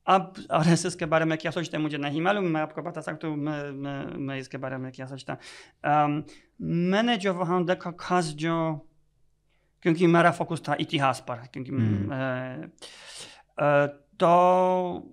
[0.06, 2.82] आप आर एस एस के बारे में क्या सोचते हैं मुझे नहीं मालूम। मैं आपको
[2.82, 6.24] बता सकता हूँ मैं, मैं मैं इसके बारे में क्या सोचता हूँ।
[6.90, 8.54] मैंने जो वहाँ देखा खास जो
[9.82, 12.08] क्योंकि मेरा फोकस था इतिहास पर क्योंकि हम्म।
[14.20, 15.12] तो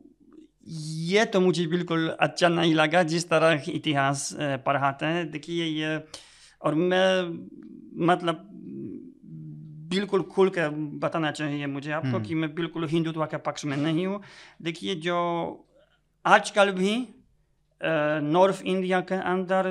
[0.68, 4.30] ये तो मुझे बिल्कुल अच्छा नहीं लगा जिस तरह इतिहास
[4.66, 5.98] पढ़ाते हैं देखिए ये
[6.62, 7.08] और मैं
[8.08, 8.50] मतलब
[9.90, 10.70] बिल्कुल खुल कर
[11.02, 14.22] बताना चाहिए मुझे आपको कि मैं बिल्कुल हिंदुत्व के पक्ष में नहीं हूँ
[14.62, 15.20] देखिए जो
[16.26, 16.96] आजकल भी
[17.82, 19.70] नॉर्थ इंडिया के अंदर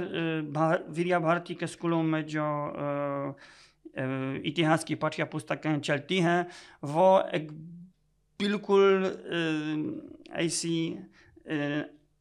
[0.90, 2.46] वीरिया भारती के स्कूलों में जो
[4.46, 6.40] इतिहास की पाठ्य पुस्तकें चलती हैं
[6.86, 7.48] वो एक
[8.42, 9.04] बिल्कुल
[10.40, 10.76] ऐसी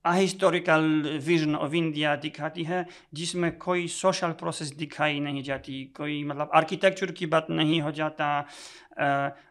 [0.06, 0.86] अहिस्टोरिकल
[1.26, 7.12] विजन ऑफ़ इंडिया दिखाती है जिसमें कोई सोशल प्रोसेस दिखाई नहीं जाती कोई मतलब आर्किटेक्चर
[7.12, 8.30] की बात नहीं हो जाता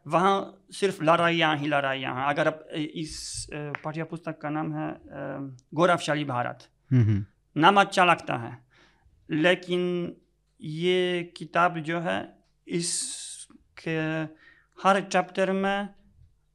[0.06, 0.34] वहाँ
[0.72, 3.14] सिर्फ़ लड़ाइयाँ ही लड़ाइयाँ हैं। अगर आप इस
[3.52, 4.88] पाठ्य पुस्तक का नाम है
[5.74, 6.66] गौरवशाली भारत।
[7.56, 8.52] नाम अच्छा लगता है
[9.28, 9.82] लेकिन
[10.60, 12.18] ये किताब जो है
[12.66, 13.96] इसके
[14.78, 15.88] हर चैप्टर में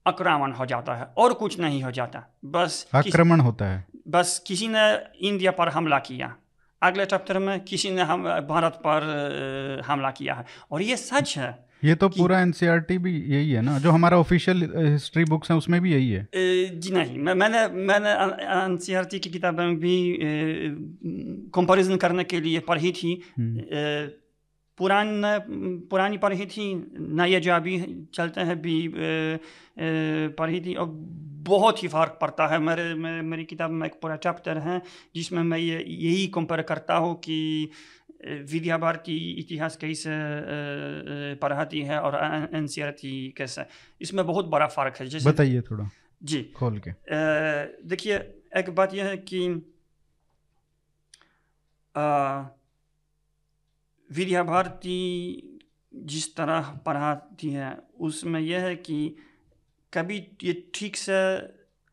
[0.08, 4.68] आक्रमण हो जाता है और कुछ नहीं हो जाता। बस आक्रमण होता है। बस किसी
[4.68, 4.84] ने
[5.28, 6.36] इंडिया पर हमला किया।
[6.84, 11.65] अगले चैप्टर में किसी ने हम भारत पर हमला किया है। और ये सच है
[11.84, 13.80] ये तो पूरा एनसीईआरटी भी यही है ना?
[13.80, 16.28] जो हमारा ऑफिशियल हिस्ट्री बुक्स हैं उसमें भी यही है।
[16.80, 18.10] जी नहीं। मैं मैंने मैंने
[18.65, 20.18] एनसीईआरटी की किताबें भी
[21.56, 23.60] कंपैरिजन करने के लिए पढ़ी थी। हम्म।
[24.77, 25.21] पुरान
[25.89, 27.79] पुरानी पढ़ी थी नए जो अभी
[28.13, 28.77] चलते हैं भी
[30.38, 30.88] पढ़ी थी और
[31.45, 34.81] बहुत ही फ़र्क पड़ता है। मेरे मे, मेरी किताब में एक पूरा चैप्टर है
[35.15, 37.69] जिसमें मैं ये यही कंपेयर करता हूँ कि
[38.25, 40.09] विद्या भारती इतिहास कैसे
[41.41, 42.15] पढ़ाती है और
[42.55, 42.67] एन
[43.38, 43.65] कैसे।
[44.01, 45.89] इसमें बहुत बड़ा फ़र्क है जैसे बताइए थोड़ा।
[46.23, 46.91] जी। खोल के।
[47.88, 48.17] देखिए
[48.57, 49.47] एक बात यह है कि
[51.95, 52.43] आ,
[54.10, 54.98] विद्या भारती
[55.94, 59.15] जिस तरह पढ़ाती है उसमें यह है कि
[59.94, 61.20] कभी ये ठीक से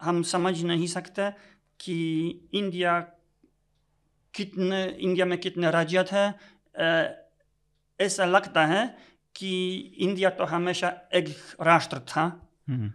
[0.00, 1.30] हम समझ नहीं सकते
[1.80, 1.96] कि
[2.54, 2.98] इंडिया
[4.34, 6.24] कितने इंडिया में कितने राज्य थे
[8.00, 8.86] ऐसा लगता है
[9.34, 9.50] कि
[9.98, 11.28] इंडिया तो हमेशा एक
[11.60, 12.24] राष्ट्र था
[12.68, 12.90] हम्म।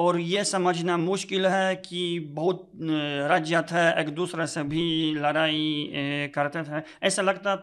[0.00, 2.70] और ये समझना मुश्किल है कि बहुत
[3.30, 7.54] राज्य थे एक दूसरे से भी लड़ाई करते थे। ऐसा लगता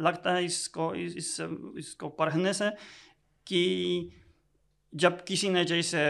[0.00, 1.40] लगता है इसको, इस
[1.78, 2.68] इसको पढ़ने से
[3.46, 4.10] कि
[4.94, 6.02] जब किसी ने जैसे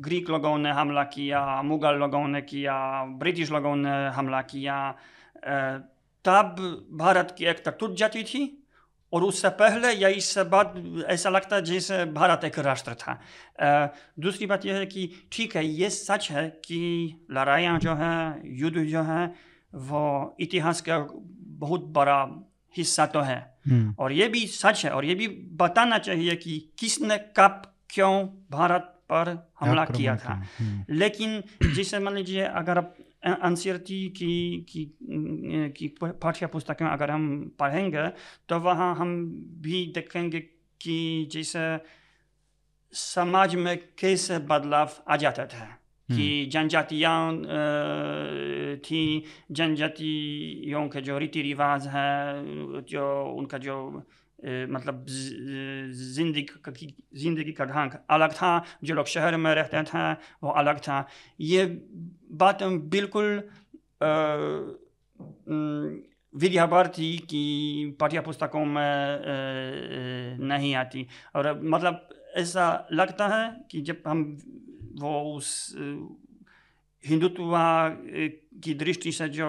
[0.00, 4.90] ग्रीक लोगों ने हमला किया, मुगल लोगों ने किया, ब्रिटिश लोगों ने हमला किया
[6.24, 6.56] तब
[6.92, 8.57] भारत की एकता टूट जाती थी।
[9.12, 10.74] और उससे पहले या इससे बाद
[11.08, 13.18] ऐसा लगता है जैसे भारत एक राष्ट्र था
[14.20, 16.80] दूसरी बात यह है कि ठीक है ये सच है कि
[17.30, 19.24] लड़ाइयाँ जो हैं युद्ध जो हैं
[19.72, 20.98] वो इतिहास का
[21.60, 22.20] बहुत बड़ा
[22.74, 26.58] हिस्सा तो है हम्म। और ये भी सच है और ये भी बताना चाहिए कि
[26.78, 28.12] किसने कब क्यों
[28.50, 29.28] भारत पर
[29.60, 31.42] हमला किया था हम्म। लेकिन
[31.74, 32.94] जैसे मान लीजिए अगर आप
[33.26, 34.96] एन की की
[35.70, 38.08] की पाठ्य पुस्तकें अगर हम पढ़ेंगे
[38.48, 39.26] तो वहाँ हम
[39.60, 40.40] भी देखेंगे
[40.80, 41.78] कि जैसे
[42.92, 45.64] समाज में कैसे बदलाव आ जाता था
[46.10, 47.38] कि। जनजातियाँ
[48.78, 52.42] थी जनजातियों के जो रीति रिवाज है
[52.82, 54.06] जो उनका जो
[54.40, 56.46] मतलब ज़िंदगी
[57.14, 61.06] ज़िंदगी का ढंग अलग था, जो लोग शहर में रहते थे, वो अलग था।
[61.40, 61.64] ये
[62.32, 63.26] बात बिल्कुल
[66.34, 74.02] विद्या भारती की पाठ्य पुस्तकों में नहीं आती। और मतलब ऐसा लगता है कि जब
[74.06, 74.22] हम
[75.00, 75.74] वो उस
[77.04, 77.52] हिंदुत्व
[78.64, 79.48] की दृष्टि से जो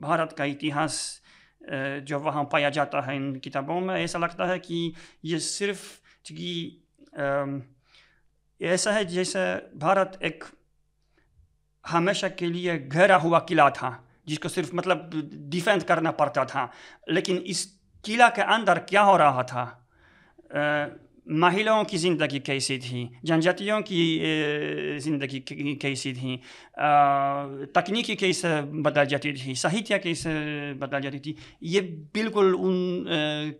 [0.00, 0.98] भारत का इतिहास
[1.70, 4.92] जो वहाँ पाया जाता है इन किताबों में, ऐसा लगता है कि
[5.24, 5.82] ये सिर्फ़
[6.26, 6.84] कि
[8.60, 9.40] ऐसा है जैसे
[9.78, 10.44] भारत एक
[11.84, 13.90] हमेशा के लिए घेरा हुआ किला था,
[14.26, 15.10] जिसको सिर्फ़ मतलब
[15.50, 16.70] डिफेंस करना पड़ता था,
[17.08, 17.64] लेकिन इस
[18.04, 19.64] किला के अंदर क्या हो रहा था?
[21.28, 25.40] महिलाओं की ज़िंदगी कैसी थी, जनजातियों की ज़िंदगी
[25.82, 26.36] कैसी थी
[27.74, 30.30] तकनीकी कैसे बदल जाती थी, साहित्य कैसे
[30.74, 31.80] बदल जाती थी, ये
[32.14, 33.04] बिल्कुल उन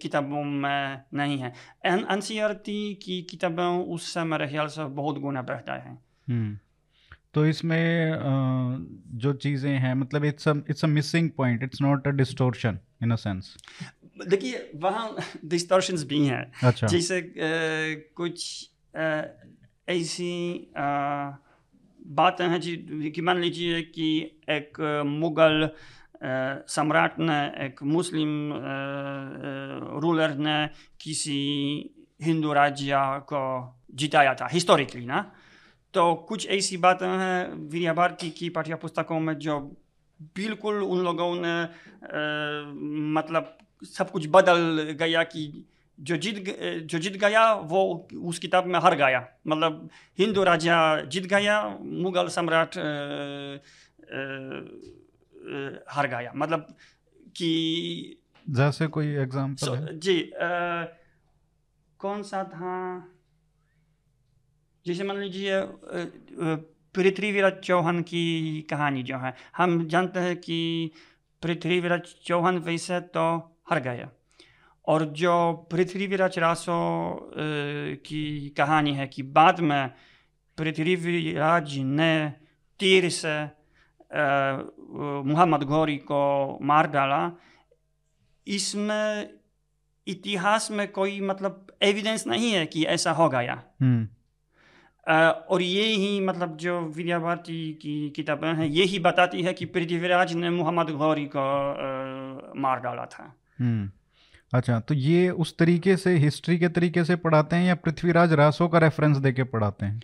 [0.03, 1.53] किताबों में नहीं है
[1.87, 2.21] एन एन
[3.03, 6.57] की किताबों उससे मेरे ख्याल से बहुत गुना बढ़ता है हम्म।
[7.35, 8.19] तो इसमें
[9.19, 13.17] जो चीज़ें हैं मतलब it's it's a missing point it's not a distortion in a
[13.17, 13.57] sense
[14.27, 17.21] देखिए वहाँ डिस्टोर्शंस भी हैं। अच्छा। जैसे
[18.17, 18.71] कुछ
[19.89, 20.33] ऐसी
[22.07, 22.77] बातें हैं जी
[23.15, 24.09] कि मान लीजिए कि
[24.51, 25.71] एक मुगल
[26.69, 28.53] सम्राट ने एक मुस्लिम
[30.03, 30.57] रूलर ने
[31.01, 31.41] किसी
[32.23, 32.95] हिंदू राज्य
[33.33, 33.43] को
[33.95, 35.21] जिताया था हिस्टोरिकली ना?
[35.95, 39.59] तो कुछ ऐसी बातें हैं विद्या भारती की पाठ्य पुस्तकों में जो
[40.37, 41.55] बिल्कुल उन लोगों ने
[43.13, 45.65] मतलब सब कुछ बदल गया कि
[45.99, 46.37] जो जीत
[46.85, 49.89] जो जीत गया वो उस किताब में हार गया। मतलब
[50.19, 52.77] हिंदू राजा जीत गया मुगल सम्राट
[55.89, 56.75] हार गया। मतलब
[57.37, 60.85] कि जैसे कोई एग्जांपल so, जी आ,
[62.01, 62.75] कौन सा था?
[64.87, 65.61] जैसे मान लीजिए
[66.95, 68.23] पृथ्वीराज चौहान की
[68.71, 70.91] कहानी जो है। हम जानते हैं कि
[71.43, 73.25] पृथ्वीराज चौहान वैसे तो
[73.71, 74.09] हर गया।
[74.87, 76.79] और जो पृथ्वीराज रासो
[78.07, 79.91] की कहानी है कि बाद में
[80.59, 82.29] पृथ्वीराज ने
[82.81, 83.37] तीर से
[85.25, 87.21] मोहम्मद गौरी को मार डाला।
[88.47, 89.29] इसमें
[90.07, 94.09] इतिहास में कोई मतलब एविडेंस नहीं है कि ऐसा हो गया। हम्म।
[95.51, 99.65] और ये ही मतलब जो विद्या भारती की किताबें हैं ये ही बताती है कि
[99.65, 101.41] पृथ्वीराज ने मोहम्मद गौरी को
[102.61, 103.91] मार डाला था। हम्म।
[104.53, 108.69] अच्छा तो ये उस तरीके से हिस्ट्री के तरीके से पढ़ाते हैं या पृथ्वीराज रासो
[108.69, 110.01] का रेफरेंस देके पढ़ाते हैं?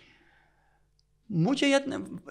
[1.29, 1.83] मुझे याद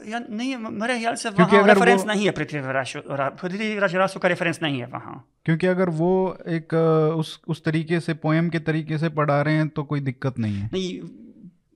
[0.09, 2.93] या नहीं मेरे ख्याल से वहाँ रेफरेंस नहीं है पृथ्वीराज
[3.41, 6.11] पृथ्वीराज रासो का रेफरेंस नहीं है वहाँ। क्योंकि अगर वो
[6.49, 6.75] एक
[7.19, 10.55] उस उस तरीके से पोएम के तरीके से पढ़ा रहे हैं तो कोई दिक्कत नहीं
[10.55, 11.01] है। नहीं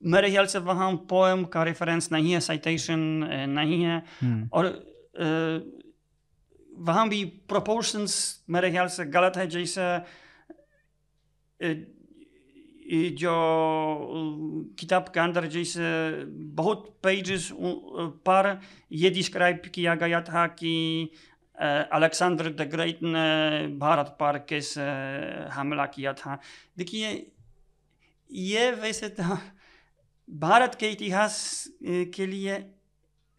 [0.05, 2.99] मेरे ख्याल से वहाँ पोएम का रेफरेंस नहीं है साइटेशन
[3.49, 4.65] नहीं है। हम्म। और
[6.79, 8.13] वहाँ भी प्रोपोर्शंस
[8.49, 9.85] मेरे ख्याल से गलत है, जैसे
[13.19, 13.33] जो,
[14.79, 15.81] किताब के अंदर जैसे
[16.55, 17.49] बहुत पेजेस
[18.25, 18.59] पर
[18.91, 20.73] ये डिस्क्राइब किया गया था कि
[21.57, 24.81] अलेक्जेंडर द ग्रेट ने भारत पर कैसे
[25.53, 26.39] हमला किया था।
[26.77, 27.09] देखिए,
[28.29, 29.37] ये वैसे तो
[30.29, 31.35] भारत के इतिहास
[31.83, 32.57] के लिए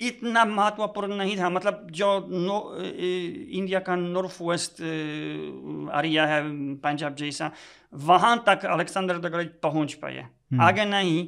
[0.00, 6.42] इतना महत्वपूर्ण नहीं था। मतलब जो नो इंडिया का नॉर्थ वेस्ट एरिया है
[6.76, 7.50] पंजाब जैसा
[7.92, 10.26] वहाँ तक अलेक्जेंडर द ग्रेट पहुँच पाए
[10.60, 11.26] आगे नहीं।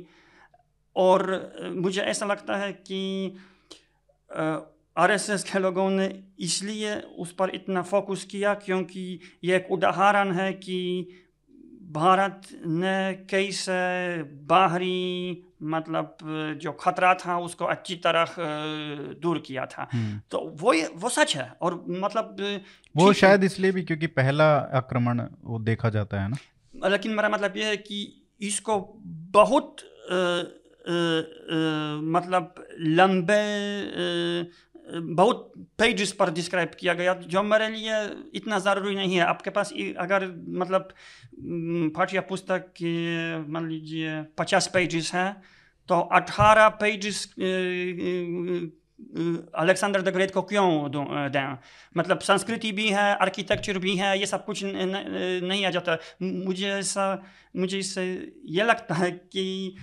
[0.97, 1.23] और
[1.75, 3.01] मुझे ऐसा लगता है कि
[4.97, 6.09] आरएसएस के लोगों ने
[6.39, 9.05] इसलिए उस पर इतना फोकस किया क्योंकि
[9.45, 10.79] ये एक उदाहरण है कि
[11.93, 12.97] भारत ने
[13.31, 13.73] कैसे
[14.49, 16.17] बाहरी मतलब
[16.63, 18.35] जो खतरा था उसको अच्छी तरह
[19.23, 22.37] दूर किया था हम्म। तो वो वो सच है और मतलब
[22.95, 27.57] वो शायद इसलिए भी क्योंकि पहला आक्रमण वो देखा जाता है ना लेकिन मेरा मतलब
[27.57, 28.01] ये है कि
[28.41, 28.79] इसको
[29.33, 30.19] बहुत आ, आ,
[30.89, 33.43] आ, मतलब लंबे
[34.85, 37.99] बहुत पेजेस पर डिस्क्राइब किया गया। जो मेरे लिए
[38.35, 40.89] इतना ज़रूरी नहीं है। आपके पास अगर मतलब
[41.97, 42.93] पाठ्य पुस्तक के
[43.49, 45.31] मान लीजिए पचास पेजेस हैं
[45.89, 47.25] तो अठारह पेजेस
[49.55, 50.91] अलेक्सेंडर द ग्रेट को क्यों
[51.31, 51.59] दें
[51.97, 55.97] मतलब संस्कृति भी है आर्किटेक्चर भी है ये सब कुछ न, न, नहीं आ जाता।
[56.23, 57.07] मुझे ऐसा
[57.57, 58.05] मुझे इससे
[58.49, 59.77] ये लगता है कि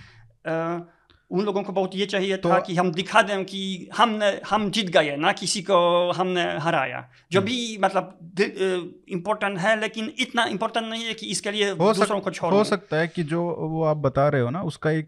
[1.30, 4.70] उन लोगों को बहुत ये चाहिए था तो- कि हम दिखा दें कि हमने हम
[4.70, 8.18] जीत गए ना किसी को हमने हराया। जो भी मतलब
[9.08, 12.54] इम्पोर्टेंट है लेकिन इतना इम्पोर्टेंट नहीं है कि इसके लिए हो दूसरों को सक, छोड़
[12.54, 15.06] हो सकता है कि जो वो आप बता रहे हो ना उसका एक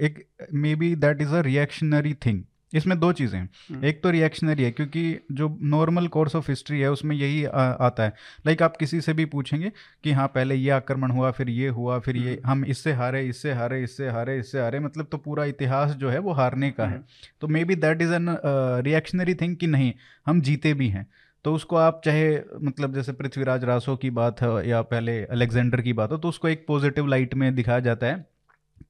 [0.00, 0.28] एक
[0.74, 4.70] maybe that is a reactionary thing इसमें दो चीज़ें हैं हम्म। एक तो रिएक्शनरी है
[4.72, 5.02] क्योंकि
[5.32, 8.12] जो नॉर्मल कोर्स ऑफ़ हिस्ट्री है उसमें यही आ, आता है
[8.46, 9.72] लाइक आप किसी से भी पूछेंगे
[10.04, 13.22] कि हाँ पहले ये आक्रमण हुआ फिर ये हुआ फिर ये हम्म। हम इससे हारे
[13.24, 16.86] इससे हारे इससे हारे इससे हारे मतलब तो पूरा इतिहास जो है वो हारने का
[16.86, 18.36] है हम्म। तो maybe that is an
[18.84, 19.92] reactionary thing कि नहीं
[20.26, 21.06] हम जीते भी हैं
[21.44, 25.92] तो उसको आप चाहे मतलब जैसे पृथ्वीराज रासो की बात हो या पहले अलेक्जेंडर की
[25.92, 28.24] बात हो तो उसको एक पॉजिटिव लाइट में दिखाया जाता है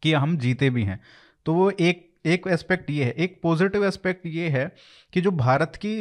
[0.03, 1.01] कि हम जीते भी हैं
[1.47, 4.65] तो वो एक एक एस्पेक्ट ये है एक पॉजिटिव एस्पेक्ट ये है
[5.13, 5.95] कि जो भारत की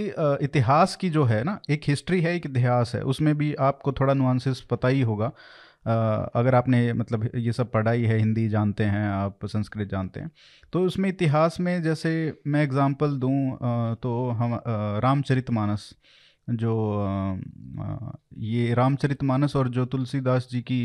[0.45, 4.13] इतिहास की जो है ना एक हिस्ट्री है एक इतिहास है उसमें भी आपको थोड़ा
[4.13, 5.31] नुआंसेस पता ही होगा।
[6.35, 10.31] अगर आपने मतलब ये सब पढ़ाई है हिंदी जानते हैं आप संस्कृत जानते हैं
[10.73, 12.11] तो उसमें इतिहास में जैसे
[12.47, 13.57] मैं एग्ज़ाम्पल दूँ
[14.03, 14.61] तो हम अ,
[14.99, 15.93] रामचरितमानस।
[16.51, 17.41] जो
[18.37, 20.79] ये रामचरितमानस और जो तुलसीदास जी की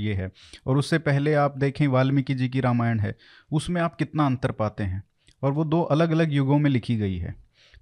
[0.00, 0.30] ये है।
[0.66, 3.16] और उससे पहले आप देखें वाल्मीकि जी की रामायण है,
[3.52, 5.02] उसमें आप कितना अंतर पाते हैं?
[5.42, 7.34] और वो दो अलग अलग युगों में लिखी गई है।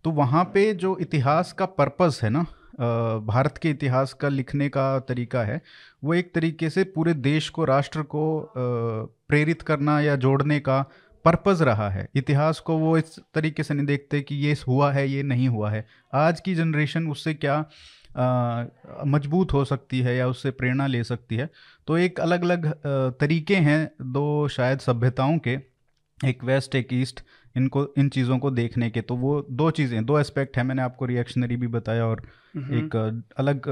[0.04, 2.46] तो वहाँ पे जो इतिहास का पर्पस है ना
[3.26, 5.60] भारत के इतिहास का लिखने का तरीका है,
[6.04, 10.84] वो एक तरीके से पूरे देश को, राष्ट्र को प्रेरित करना या जोड़ने का
[11.24, 15.08] पर्पस रहा है। इतिहास को वो इस तरीके से नहीं देखते कि ये हुआ है,
[15.08, 17.58] ये नहीं हुआ है। आज की जनरेशन उससे क्या
[19.06, 21.48] मज़बूत हो सकती है या उससे प्रेरणा ले सकती है?
[21.86, 22.66] तो एक अलग अलग
[23.20, 25.58] तरीके हैं दो शायद सभ्यताओं के।
[26.20, 27.20] एक वेस्ट, एक ईस्ट।
[27.56, 31.06] इनको इन चीज़ों को देखने के। तो वो दो चीज़ें दो एस्पेक्ट है मैंने आपको
[31.06, 32.22] रिएक्शनरी भी बताया और।
[32.54, 32.94] एक
[33.38, 33.66] अलग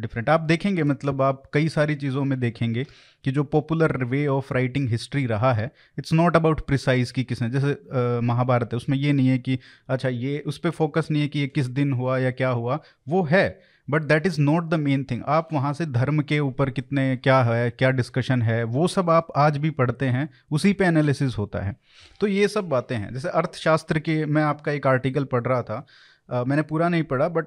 [0.00, 2.84] डिफरेंट आप देखेंगे मतलब आप कई सारी चीज़ों में देखेंगे
[3.24, 7.48] कि जो popular way of writing history रहा है इट्स नॉट अबाउट प्रिसाइज की किसने
[7.50, 7.76] जैसे
[8.22, 11.38] महाभारत है उसमें ये नहीं है कि अच्छा ये उस पर फोकस नहीं है कि
[11.38, 13.48] ये किस दिन हुआ या क्या हुआ वो है।
[13.88, 17.42] But that is not the main thing आप वहाँ से धर्म के ऊपर कितने क्या
[17.42, 21.58] है क्या डिस्कशन है वो सब आप आज भी पढ़ते हैं उसी पे एनालिसिस होता
[21.58, 21.74] है।
[22.20, 25.86] तो ये सब बातें हैं। जैसे अर्थशास्त्र के मैं आपका एक आर्टिकल पढ़ रहा था
[26.32, 27.46] आ, मैंने पूरा नहीं पढ़ा बट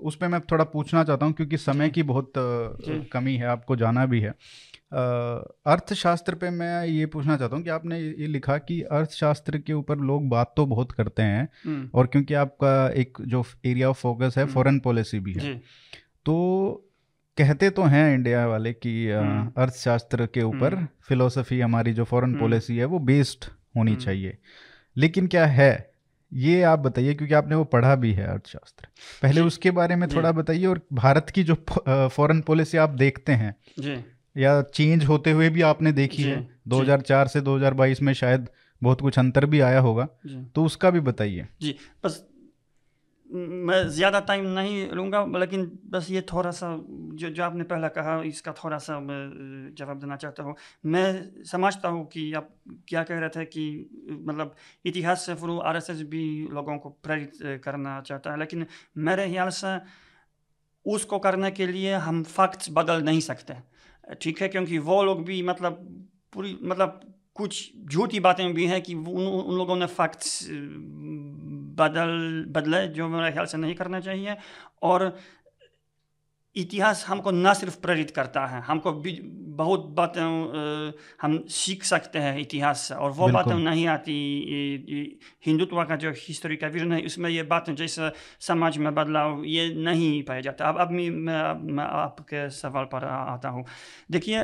[0.00, 2.32] उस पर मैं थोड़ा पूछना चाहता हूँ क्योंकि समय की बहुत
[3.12, 4.34] कमी है आपको जाना भी है।
[4.92, 9.98] अर्थशास्त्र पे मैं ये पूछना चाहता हूँ कि आपने ये लिखा कि अर्थशास्त्र के ऊपर
[10.00, 14.34] लोग बात तो बहुत करते हैं हम्म, और क्योंकि आपका एक जो एरिया ऑफ़ फोकस
[14.38, 15.56] है हम्म। फॉरेन पॉलिसी भी है
[16.24, 16.84] तो
[17.38, 22.30] कहते तो हैं इंडिया वाले कि हम्म। अर्थशास्त्र के ऊपर हम्म। फिलोसफी हमारी जो फॉरेन
[22.30, 23.44] हम्म। पॉलिसी है वो बेस्ड
[23.76, 24.38] होनी हम्म। चाहिए
[24.96, 25.72] लेकिन क्या है
[26.32, 28.88] ये आप बताइए क्योंकि आपने वो पढ़ा भी है अर्थशास्त्र
[29.22, 31.54] पहले उसके बारे में थोड़ा बताइए और भारत की जो
[32.08, 33.96] फॉरेन पॉलिसी आप देखते हैं जी
[34.38, 38.48] या चेंज होते हुए भी आपने देखी है। जी। 2004 से 2022 में शायद
[38.82, 40.08] बहुत कुछ अंतर भी आया होगा।
[40.54, 42.24] तो उसका भी बताइए। जी बस
[43.30, 46.68] मैं ज़्यादा टाइम नहीं लूँगा लेकिन बस ये थोड़ा सा
[47.14, 50.54] जो जो आपने पहला कहा इसका थोड़ा सा मैं जवाब देना चाहता हूँ।
[50.86, 52.48] मैं समझता हूँ कि आप
[52.88, 53.64] क्या कह रहे थे कि
[54.10, 58.66] मतलब इतिहास से शुरू आर भी लोगों को प्रेरित करना चाहता है लेकिन
[58.98, 59.78] मेरे ख्याल से
[60.86, 63.54] उसको करने के लिए हम फैक्ट्स बदल नहीं सकते।
[64.14, 65.72] ठीक है क्योंकि वो लोग भी मतलब
[66.32, 67.00] पूरी मतलब
[67.34, 70.48] कुछ झूठी बातें भी हैं कि उन, उन लोगों ने फैक्ट्स
[71.78, 74.36] बदल बदले जो मेरे ख्याल से नहीं करना चाहिए।
[74.82, 75.18] और
[76.58, 78.92] इतिहास हमको न सिर्फ़ प्रेरित करता है हमको
[79.58, 80.20] बहुत बातें
[81.22, 84.14] हम सीख सकते हैं इतिहास से और वो बातें नहीं आती
[85.46, 88.10] हिंदुत्व का जो हिस्ट्री का विजन है उसमें ये बातें जैसे
[88.42, 91.10] समाज में बदलाव ये नहीं पाया जाता। अब अब मैं
[91.72, 93.64] मैं आपके सवाल पर आता हूँ।
[94.10, 94.42] देखिए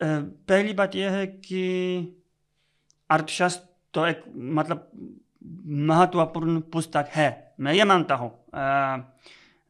[0.00, 1.62] पहली बात यह है कि
[3.10, 4.22] अर्थशास्त्र तो एक
[4.58, 4.90] मतलब
[5.88, 7.28] महत्वपूर्ण पुस्तक है
[7.60, 8.30] मैं ये मानता हूँ।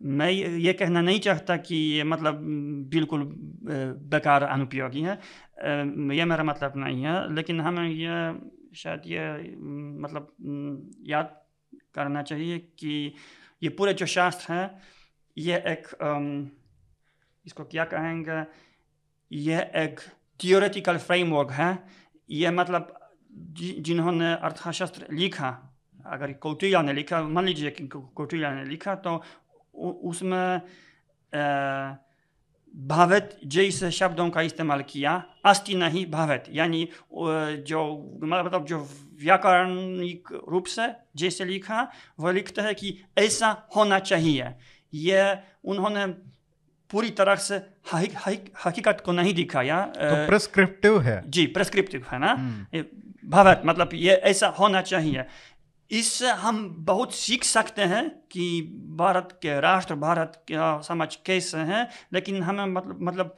[0.01, 2.41] मैं ये ये कहना नहीं चाहता कि ये मतलब
[2.91, 3.23] बिल्कुल
[4.13, 5.15] बेकार अनुपयोगी है।
[6.17, 9.57] ये मेरा मतलब नहीं है, लेकिन हमें ये शायद ये
[10.01, 10.37] मतलब
[11.07, 11.35] याद
[11.95, 13.15] करना चाहिए कि
[13.63, 14.71] ये पूरे जो शास्त्र हैं,
[15.37, 15.89] ये एक
[17.47, 18.45] इसको क्या कहेंगे
[19.31, 20.01] यह एक
[20.41, 21.79] थियोरेटिकल फ्रेमवर्क है।
[22.29, 22.93] यह मतलब
[23.81, 25.51] जिन्होंने अर्थशास्त्र लिखा,
[26.07, 29.23] अगर कौटिल्य ने लिखा, मान लीजिए कि कौटिल्य ने लिखा तो
[29.77, 30.61] उसमें
[31.33, 31.97] अ,
[33.55, 35.13] जैसे शब्दों का इस्तेमाल किया
[35.47, 36.89] अस्ति नहीं भावेत यानी
[37.71, 37.81] जो
[38.23, 38.79] मतलब जो
[39.23, 41.87] व्याकरणिक रूप से जैसे लिखा
[42.21, 44.53] वह लिखता है कि ऐसा होना चाहिए
[44.93, 46.07] यह उन्होंने
[46.91, 47.57] पूरी तरह से
[47.93, 52.33] हकी- हकी- हकीकत को नहीं दिखाया तो प्रेस्क्रिप्टिव है जी प्रेस्क्रिप्टिव है ना
[52.75, 52.85] ये
[53.25, 55.25] भवत मतलब ये ऐसा होना चाहिए
[55.91, 58.63] इससे हम बहुत सीख सकते हैं कि
[58.97, 63.37] भारत के राष्ट्र भारत का समाज कैसे हैं लेकिन हमें मतलब मतलब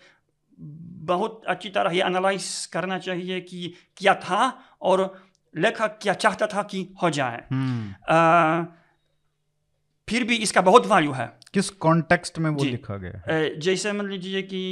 [0.61, 6.63] बहुत अच्छी तरह ये एनालाइज करना चाहिए कि क्या था और लेखक क्या चाहता था
[6.63, 8.11] कि हो जाए hmm.
[8.11, 8.63] आ,
[10.09, 14.43] फिर भी इसका बहुत वैल्यू है किस कॉन्टेक्स्ट में वो लिखा गया जैसे मान लीजिए
[14.43, 14.63] कि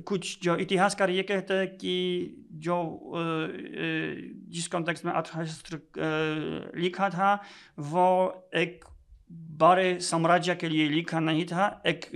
[0.00, 1.96] कुछ जो इतिहासकार ये कहते हैं कि
[2.52, 2.76] जो
[4.48, 5.80] जिस कॉन्टेक्स्ट में अर्थशास्त्र
[6.76, 7.34] लिखा था
[7.78, 8.06] वो
[8.54, 8.84] एक
[9.32, 12.08] बड़े साम्राज्य के लिए लिखा नहीं था एक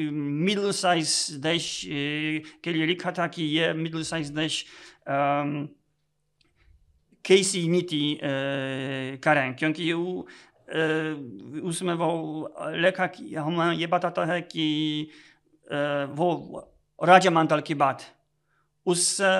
[0.46, 1.82] मिडिल साइज़ देश
[2.64, 4.64] के लिए लिखा था कि ये मिडिल साइज़ देश
[7.24, 8.18] कैसी नीति
[9.24, 10.26] करें। क्योंकि वो
[10.66, 12.10] उसमें वो
[12.74, 14.66] लेखक हमें ये बताता है कि
[16.12, 16.28] वो
[16.98, 18.02] राजमंडल की बात
[18.86, 19.30] उससे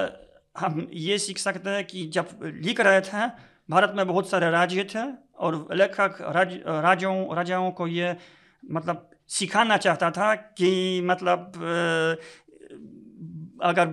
[0.57, 3.27] हम ये सीख सकते हैं कि जब लिख रहे थे
[3.69, 5.05] भारत में बहुत सारे राज्य थे
[5.39, 8.17] और लेखक राज राजाओं राजाओं को ये
[8.63, 11.53] मतलब सिखाना चाहता था कि मतलब
[13.63, 13.87] अगर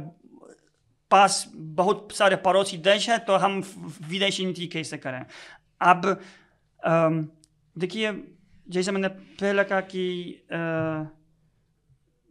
[1.11, 3.61] पास बहुत सारे पड़ोसी देश हैं तो हम
[4.09, 5.25] विदेशी नीति कैसे करें
[5.81, 6.05] अब
[6.85, 8.11] देखिए,
[8.69, 9.07] जैसे मैंने
[9.41, 10.03] पहले कहा कि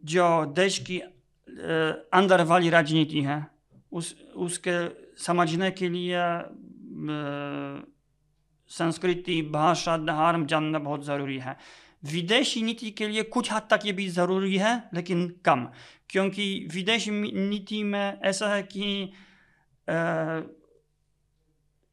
[0.03, 0.99] जो देश की
[2.13, 3.45] अंदर वाली राजनीति है,
[3.91, 4.75] उस, उसके
[5.23, 6.17] समझने के लिए
[8.71, 11.57] संस्कृति, भाषा, धर्म जानना बहुत ज़रूरी है।
[12.03, 15.67] विदेशी नीति के लिए कुछ हद तक ये भी ज़रूरी है, लेकिन कम।
[16.09, 17.11] क्योंकि विदेशी
[17.49, 19.11] नीति में ऐसा है कि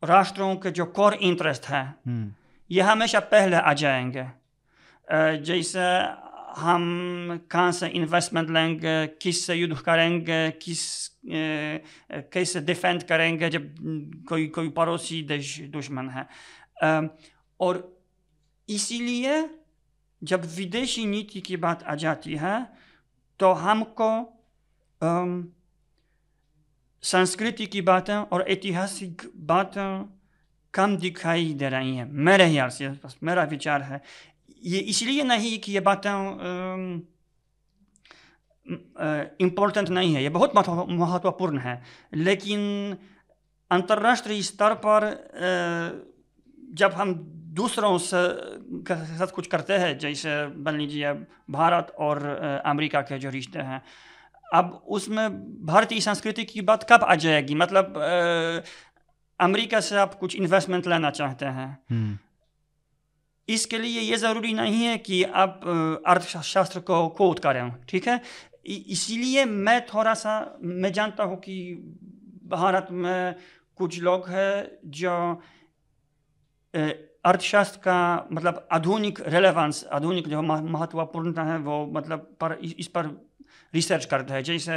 [0.02, 2.34] राष्ट्रों के जो कोर इंटरेस्ट है हम्म।
[2.70, 4.26] ये हमेशा पहले आ जाएँगे।
[5.44, 5.80] जैसे
[6.56, 10.82] हम कहाँ से इन्वेस्टमेंट लेंगे, किस से युद्ध करेंगे, किस
[11.26, 13.74] कैसे डिफेंड करेंगे जब
[14.28, 16.26] कोई कोई पड़ोसी देश, दुश्मन है।
[17.60, 17.98] और
[18.68, 19.48] इसीलिए
[20.22, 22.56] जब विदेशी नीति की बात आ जाती है
[23.40, 24.10] तो हमको
[27.02, 30.19] संस्कृति की बातें और ऐतिहासिक बातें
[30.74, 32.90] कम दिखाई दे रही हैं। मेरे ख्याल से
[33.22, 34.00] मेरा विचार है।
[34.64, 36.10] ये इसलिए नहीं कि ये बातें
[39.40, 41.82] इम्पोर्टेंट नहीं है। ये बहुत महत्वपूर्ण है।
[42.14, 42.60] लेकिन
[43.70, 45.02] अंतर्राष्ट्रीय स्तर पर
[46.74, 47.14] जब हम
[47.54, 48.22] दूसरों से
[49.18, 51.12] साथ कुछ करते हैं जैसे मान लीजिए
[51.50, 52.26] भारत और
[52.66, 53.82] अमेरिका के जो रिश्ते हैं
[54.54, 55.26] अब उसमें
[55.66, 57.54] भारतीय संस्कृति की बात कब आ जाएगी?
[57.54, 58.10] मतलब अ,
[59.40, 62.18] अमेरिका से आप कुछ इन्वेस्टमेंट लेना चाहते हैं। हम्म।
[63.48, 65.60] इसके लिए ये ज़रूरी नहीं है कि आप
[66.06, 68.20] अर्थशास्त्र को कोट करें ठीक है?
[68.66, 71.74] इसीलिए मैं थोड़ा सा मैं जानता हूँ कि
[72.44, 73.34] भारत में
[73.76, 75.40] कुछ लोग हैं जो
[77.24, 83.29] अर्थशास्त्र का मतलब आधुनिक रेलेवेंस आधुनिक जो मह- महत्वपूर्णता है वो मतलब पर इस पर
[83.74, 84.72] रिसर्च करते हैं जैसे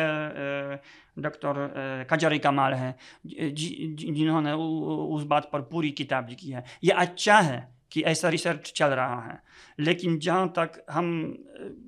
[1.20, 7.62] डॉक्टर कजरी कमाल है जिन्होंने उस बात पर पूरी किताब लिखी है ये अच्छा है
[7.92, 9.42] कि ऐसा रिसर्च चल रहा है
[9.80, 11.12] लेकिन जहाँ तक हम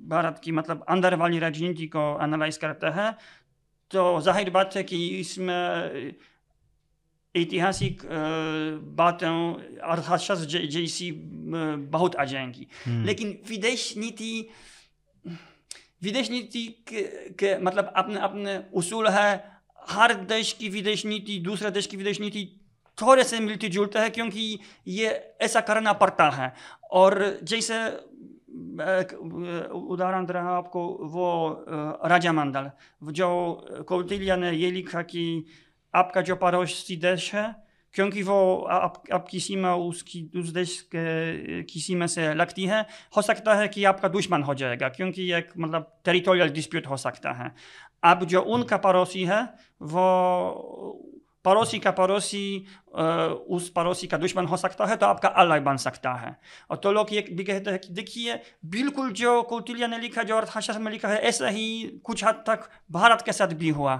[0.08, 3.12] भारत की मतलब अंदर वाली राजनीति को एनालाइज करते हैं
[3.90, 6.12] तो ज़ाहिर बात है कि इसमें
[7.34, 8.02] ऐतिहासिक
[8.96, 11.10] बातें अर्थशास्त्र जैसी
[11.90, 14.32] बहुत आ जाएँगी हम्म। लेकिन विदेश नीति
[16.02, 19.56] विदेश नीति के, के मतलब अपने अपने उसूल है।
[19.90, 22.60] हर देश की विदेश नीति दूसरे देश की विदेश नीति
[23.02, 26.54] थोड़े से मिलती जुलते है क्योंकि ये ऐसा करना पड़ता है।
[26.90, 27.88] और जैसे
[29.68, 32.70] उदाहरण दे रहा आपको वो राजा राजामंडल
[33.02, 33.28] जो
[33.88, 35.44] कौटिल्य ने ये लिखा कि
[35.94, 37.65] आपका जो पड़ोसी देश है
[37.96, 38.38] क्योंकि वो
[38.70, 42.80] आप, आपकी सीमा उसकी उस देश के की सीमा से लगती है।
[43.16, 47.32] हो सकता है कि आपका दुश्मन हो जाएगा क्योंकि एक मतलब टेरिटोरियल डिस्प्यूट हो सकता
[47.32, 47.50] है।
[48.04, 49.42] अब जो उनका पड़ोसी है
[49.84, 51.02] वो
[51.44, 52.44] पड़ोसी का पड़ोसी
[53.50, 56.34] उस पड़ोसी का दुश्मन हो सकता है तो आपका अल्लाह बन सकता है।
[56.70, 60.36] और तो लोग ये भी कहते हैं कि देखिए बिल्कुल जो कौटिल्य ने लिखा जो
[60.36, 61.66] अर्थशास्त्र में लिखा है ऐसा ही
[62.04, 63.96] कुछ हद तक भारत के साथ भी हुआ।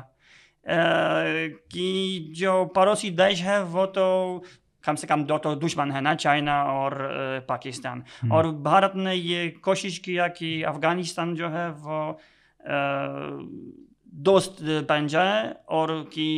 [0.68, 4.44] कि जो पड़ोसी देश है वो तो
[4.84, 6.94] कम से कम दो तो दुश्मन है ना चाइना और
[7.48, 8.02] पाकिस्तान
[8.32, 12.20] और भारत ने ये कोशिश किया कि अफ़गानिस्तान जो है वो
[14.14, 16.28] दोस्त बन जाए और कि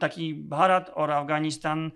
[0.00, 1.92] ताकि भारत और अफ़गानिस्तान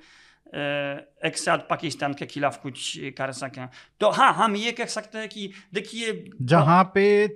[1.25, 3.69] एक साथ पाकिस्तान के खिलाफ कुछ कर सकें
[4.01, 7.35] तो हाँ हम ये कह सकते हैं कि देखिए जहाँ पे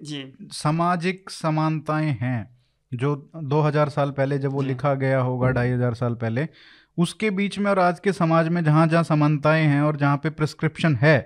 [0.53, 2.64] सामाजिक समानताएँ हैं
[2.97, 6.49] जो 2000 साल पहले जब वो लिखा गया होगा ढाई हज़ार साल पहले
[6.99, 10.31] उसके बीच में और आज के समाज में जहाँ जहाँ समानताएँ हैं और जहाँ पे
[10.31, 11.17] प्रिस्क्रिप्शन है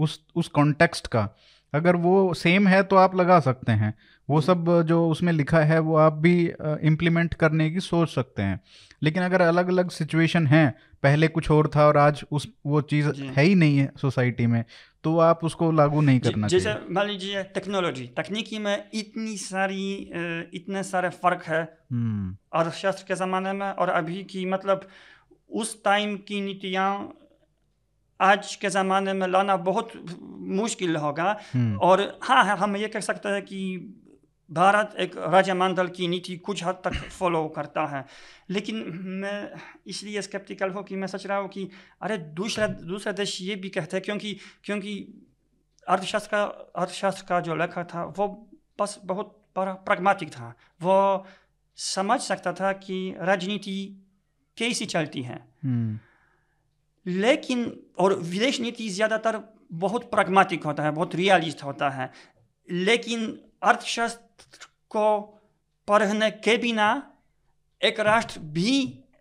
[0.00, 1.28] उस उस कॉन्टेक्स्ट का
[1.72, 3.92] अगर वो सेम है तो आप लगा सकते हैं।
[4.28, 6.34] वो सब जो उसमें लिखा है वो आप भी
[6.82, 8.60] इम्प्लीमेंट करने की सोच सकते हैं।
[9.02, 10.68] लेकिन अगर अलग अलग सिचुएशन है
[11.02, 14.64] पहले कुछ और था और आज उस वो चीज़ है ही नहीं है सोसाइटी में
[15.04, 19.84] तो आप उसको लागू नहीं करना जैसे मान लीजिए टेक्नोलॉजी तकनीकी में इतनी सारी
[20.54, 21.62] इतने सारे फ़र्क है।
[21.92, 24.88] हम्म। अर्थशास्त्र के ज़माने में और अभी की मतलब
[25.50, 26.88] उस टाइम की नीतियाँ
[28.20, 29.92] आज के ज़माने में लाना बहुत
[30.38, 33.92] मुश्किल होगा। हम्म। और हाँ हाँ, हम ये कह सकते हैं कि
[34.50, 38.04] भारत एक राजमंडल की नीति कुछ हद तक फॉलो करता है।
[38.50, 39.50] लेकिन मैं
[39.86, 41.70] इसलिए स्केप्टिकल हूँ कि मैं सोच रहा हूँ कि
[42.02, 45.22] अरे दूसरा दूसरा देश ये भी कहते हैं क्योंकि क्योंकि
[45.88, 46.42] अर्थशास्त्र का
[46.76, 48.48] अर्थशास्त्र का जो लेखा था वो
[48.80, 51.26] बस बहुत प्रगमाटिक था। वो
[51.76, 54.04] समझ सकता था कि राजनीति
[54.58, 55.98] कैसी चलती है। हम्म।
[57.06, 59.40] लेकिन और विदेश नीति ज़्यादातर
[59.74, 62.10] बहुत प्रगमाटिक होता है बहुत रियलिस्ट होता है।
[62.68, 63.26] लेकिन
[63.62, 65.20] अर्थशास्त्र को
[65.88, 66.88] पढ़ने के बिना
[67.80, 68.72] एक राष्ट्र भी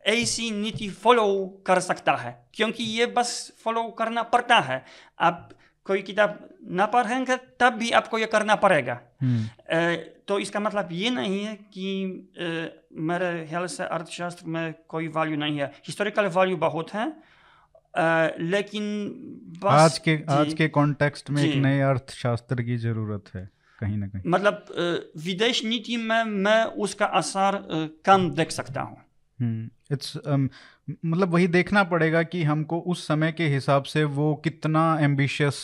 [0.07, 1.25] ऐसी नीति फॉलो
[1.67, 3.31] कर सकता है क्योंकि ये बस
[3.63, 4.83] फॉलो करना पड़ता है।
[5.19, 5.49] आप
[5.85, 6.37] कोई किताब
[6.71, 9.95] ना पढ़ेंगे तब भी आपको ये करना पड़ेगा। हम्म।
[10.27, 12.29] तो इसका मतलब ये नहीं है कि
[13.01, 17.05] मेरे ख्याल से अर्थशास्त्र में कोई वैल्यू नहीं है। हिस्टोरिकल वैल्यू बहुत है
[17.95, 18.83] अ, लेकिन
[19.63, 23.49] बस आज के आज के कॉन्टेक्स्ट में एक नए अर्थशास्त्र की ज़रूरत है
[23.81, 24.65] कहीं ना कहीं। मतलब
[25.25, 27.57] विदेश नीति में मैं उसका असर
[28.05, 28.97] कम देख सकता हूँ।
[29.91, 35.57] इट्स मतलब वही देखना पड़ेगा कि हमको उस समय के हिसाब से वो कितना एम्बिशियस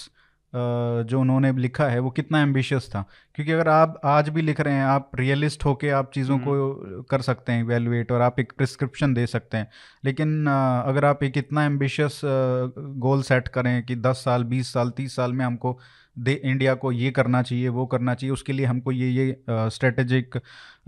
[0.53, 4.73] जो उन्होंने लिखा है वो कितना एम्बिशियस था। क्योंकि अगर आप आज भी लिख रहे
[4.73, 9.13] हैं आप रियलिस्ट होके आप चीज़ों को कर सकते हैं इवेलुएट और आप एक प्रिस्क्रिप्शन
[9.13, 9.69] दे सकते हैं।
[10.05, 15.15] लेकिन अगर आप एक इतना एम्बिशियस गोल सेट करें कि 10 साल 20 साल 30
[15.15, 15.77] साल में हमको
[16.17, 20.37] दे इंडिया को ये करना चाहिए वो करना चाहिए उसके लिए हमको ये ये स्ट्रेटेजिक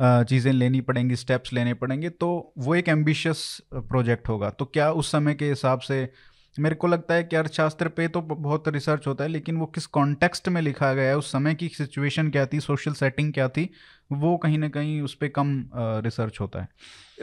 [0.01, 5.11] चीज़ें लेनी पड़ेंगी स्टेप्स लेने पड़ेंगे तो वो एक एम्बिशियस प्रोजेक्ट होगा। तो क्या उस
[5.11, 6.03] समय के हिसाब से
[6.60, 9.86] मेरे को लगता है कि अर्थशास्त्र पे तो बहुत रिसर्च होता है लेकिन वो किस
[9.86, 13.70] कॉन्टेक्स्ट में लिखा गया है उस समय की सिचुएशन क्या थी सोशल सेटिंग क्या थी
[14.12, 16.68] वो कहीं ना कहीं उस पर कम रिसर्च होता है।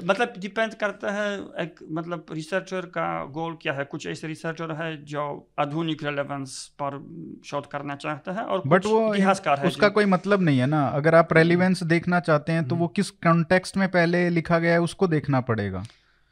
[0.07, 3.85] मतलब डिपेंड करता है एक मतलब रिसर्चर का गोल क्या है?
[3.85, 6.99] कुछ ऐसे रिसर्चर है जो आधुनिक रेलेवेंस पर
[7.47, 10.87] शोध करना चाहते हैं और बट वो इतिहासकार है उसका कोई मतलब नहीं है ना।
[10.87, 14.81] अगर आप रेलिवेंस देखना चाहते हैं तो वो किस कॉन्टेक्स्ट में पहले लिखा गया है
[14.81, 15.85] उसको देखना पड़ेगा।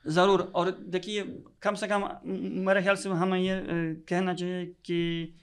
[0.09, 1.22] ज़रूर। और देखिए,
[1.62, 2.09] कम से कम
[2.66, 3.56] मेरे ख्याल से हमें ये
[4.09, 5.34] कहना चाहिए कि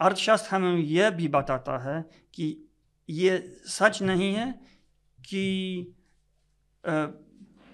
[0.00, 2.00] अर्थशास्त्र हमें यह भी बताता है
[2.34, 2.46] कि
[3.08, 3.38] ये
[3.68, 4.52] सच नहीं है
[5.18, 5.94] कि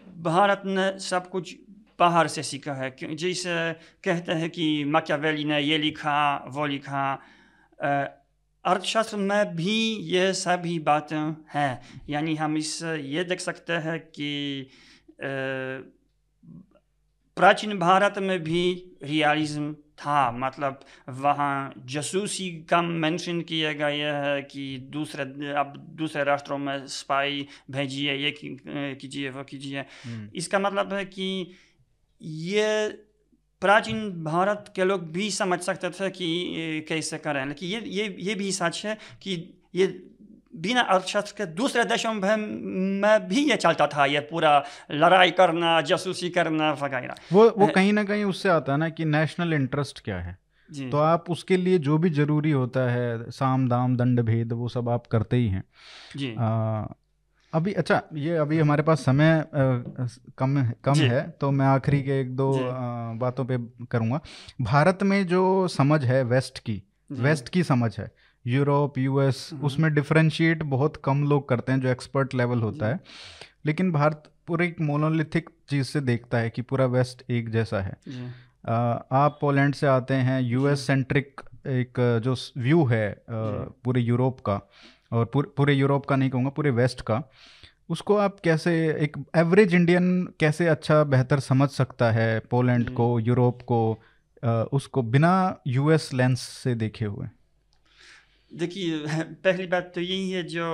[0.06, 1.54] भारत ने सब कुछ
[1.98, 3.72] बाहर से सीखा है। जैसे
[4.04, 7.02] कहते हैं कि माकियावेली ने ये लिखा, वो लिखा
[8.64, 14.70] अर्थशास्त्र में भी ये सभी बातें हैं। यानी हम इससे ये देख सकते हैं कि
[17.36, 18.62] प्राचीन भारत में भी
[19.02, 26.58] रियलिज्म था। मतलब वहाँ जासूसी कम मेंशन किया गया है कि दूसरे अब दूसरे राष्ट्रों
[26.58, 29.84] में स्पाई भेजिए ये कीजिए वो कीजिए।
[30.34, 31.50] इसका मतलब है कि
[32.20, 32.88] ये
[33.62, 38.34] प्राचीन भारत के लोग भी समझ सकते थे कि कैसे करें। लेकिन ये ये ये
[38.34, 39.36] भी सच है कि
[39.74, 39.86] ये
[40.56, 42.36] बिना अर्थशास्त्र के दूसरे देशों में
[43.00, 44.52] में भी ये चलता था ये पूरा
[44.92, 49.04] लड़ाई करना जासूसी करना वगैरह। वो वो कहीं ना कहीं उससे आता है ना कि
[49.04, 50.36] नेशनल इंटरेस्ट क्या है।
[50.90, 54.88] तो आप उसके लिए जो भी ज़रूरी होता है साम दाम दंड भेद वो सब
[54.88, 55.64] आप करते ही हैं।
[56.16, 56.84] जी। आ,
[57.52, 59.46] अभी अच्छा ये अभी हमारे पास समय अ,
[60.38, 62.70] कम कम है तो मैं आखिरी के एक दो। अ,
[63.18, 63.58] बातों पे
[63.90, 64.20] करूँगा।
[64.60, 68.10] भारत में जो समझ है वेस्ट की वेस्ट की समझ है
[68.46, 73.00] यूरोप यूएस हम्म। उसमें डिफ्रेंशिएट बहुत कम लोग करते हैं जो एक्सपर्ट लेवल होता है।
[73.66, 77.96] लेकिन भारत पूरे एक मोनोलिथिक चीज़ से देखता है कि पूरा वेस्ट एक जैसा है।
[78.64, 78.72] अ,
[79.12, 84.60] आप पोलैंड से आते हैं यूएस सेंट्रिक एक जो व्यू है पूरे यूरोप का
[85.12, 87.30] और पूरे पूरे यूरोप का नहीं कहूँगा पूरे वेस्ट का।
[87.88, 93.62] उसको आप कैसे एक एवरेज इंडियन कैसे अच्छा बेहतर समझ सकता है पोलैंड को यूरोप
[93.62, 94.02] को
[94.72, 97.28] उसको बिना यूएस लेंस से देखे हुए?
[98.54, 100.66] देखिए पहली बात तो यही है जो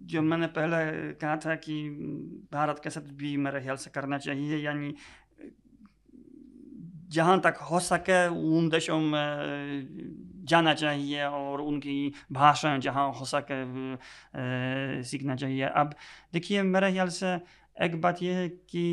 [0.00, 1.88] जो मैंने पहले कहा था कि
[2.52, 4.94] भारत के साथ भी मेरे ख्याल से करना चाहिए यानी
[7.08, 15.02] जहाँ तक हो सके उन देशों में जाना चाहिए और उनकी भाषा जहाँ हो सके
[15.04, 15.94] सीखना चाहिए। अब
[16.32, 17.34] देखिए मेरे ख्याल से
[17.76, 18.84] एक बात यह है कि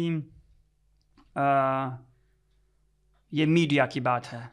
[1.37, 1.97] आ,
[3.33, 4.43] ये मीडिया की बात है।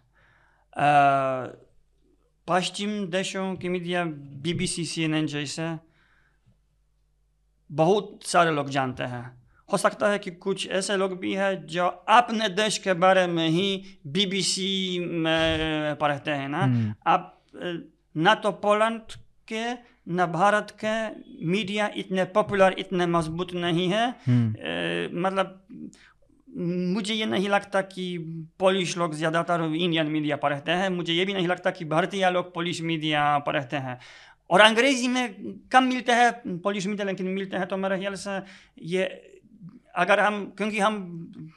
[2.49, 4.05] पश्चिम देशों की मीडिया
[4.45, 5.77] बीबीसी सीएनएन जैसे
[7.71, 9.40] बहुत सारे लोग जानते हैं।
[9.73, 13.49] हो सकता है कि कुछ ऐसे लोग भी हैं जो अपने देश के बारे में
[13.49, 13.69] ही
[14.09, 17.37] बीबीसी में पढ़ते हैं ना हम्म। आप
[18.17, 19.01] ना तो पोलैंड
[19.49, 19.65] के
[20.09, 20.95] न भारत के
[21.47, 25.61] मीडिया इतने पॉपुलर इतने मज़बूत नहीं है हम्म। मतलब
[26.49, 28.07] मुझे ये नहीं लगता कि
[28.59, 32.53] पोलिश लोग ज़्यादातर इंडियन मीडिया पढ़ते हैं मुझे ये भी नहीं लगता कि भारतीय लोग
[32.55, 33.99] पोलिश मीडिया पढ़ते हैं
[34.51, 35.35] और अंग्रेज़ी में
[35.73, 38.39] कम मिलते हैं पोलिश मीडिया लेकिन मिलते हैं तो मेरे ख्याल से
[38.87, 39.05] ये
[39.95, 40.97] अगर हम क्योंकि हम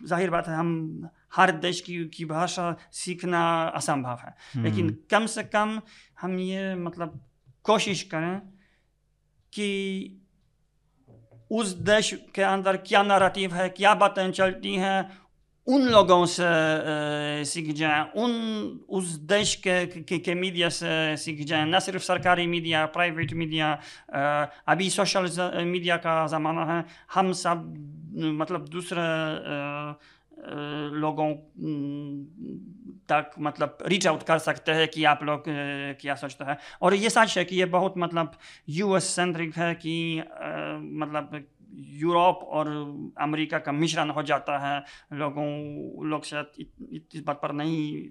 [0.03, 3.43] ज़ाहिर बात है हम हर देश की की भाषा सीखना
[3.75, 5.79] असंभव है हम्म। लेकिन कम से कम
[6.21, 7.19] हम ये मतलब
[7.65, 8.39] कोशिश करें
[9.53, 9.69] कि
[11.51, 15.22] उस देश के अंदर क्या नैरेटिव है क्या बातें चलती हैं
[15.67, 16.43] उन लोगों से
[17.47, 18.31] सीख जाए उन
[18.89, 23.71] उस देश के, के, के मीडिया से सीख जाए न सिर्फ़ सरकारी मीडिया प्राइवेट मीडिया
[24.67, 25.29] अभी सोशल
[25.65, 26.83] मीडिया का ज़माना है
[27.13, 27.63] हम सब
[28.39, 29.07] मतलब दूसरे
[30.99, 31.31] लोगों
[33.07, 35.43] तक मतलब रीच आउट कर सकते हैं कि आप लोग
[36.01, 38.31] क्या सोचते हैं और ये सच है कि ये बहुत मतलब
[38.69, 39.95] यूएस सेंट्रिक है कि
[40.99, 41.43] मतलब
[41.75, 42.67] यूरोप और
[43.17, 48.09] अमेरिका का मिश्रण हो जाता है। लोगों लोग शायद इत, इत, इस बात पर नहीं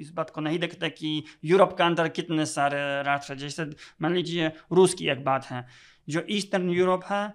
[0.00, 3.64] इस बात को नहीं देखते कि यूरोप के अंदर कितने सारे राष्ट्र जैसे
[4.02, 5.66] मान लीजिए रूस की एक बात है
[6.08, 7.34] जो ईस्टर्न यूरोप है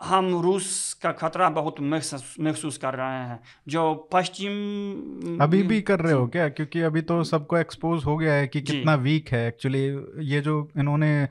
[0.00, 3.38] हम रूस का खतरा बहुत महसूस कर रहे हैं।
[3.68, 6.48] जो पश्चिम अभी भी कर रहे हो क्या?
[6.48, 9.84] क्योंकि अभी तो सबको एक्सपोज हो गया है कि कितना वीक है। एक्चुअली
[10.26, 11.28] ये जो इन्होंने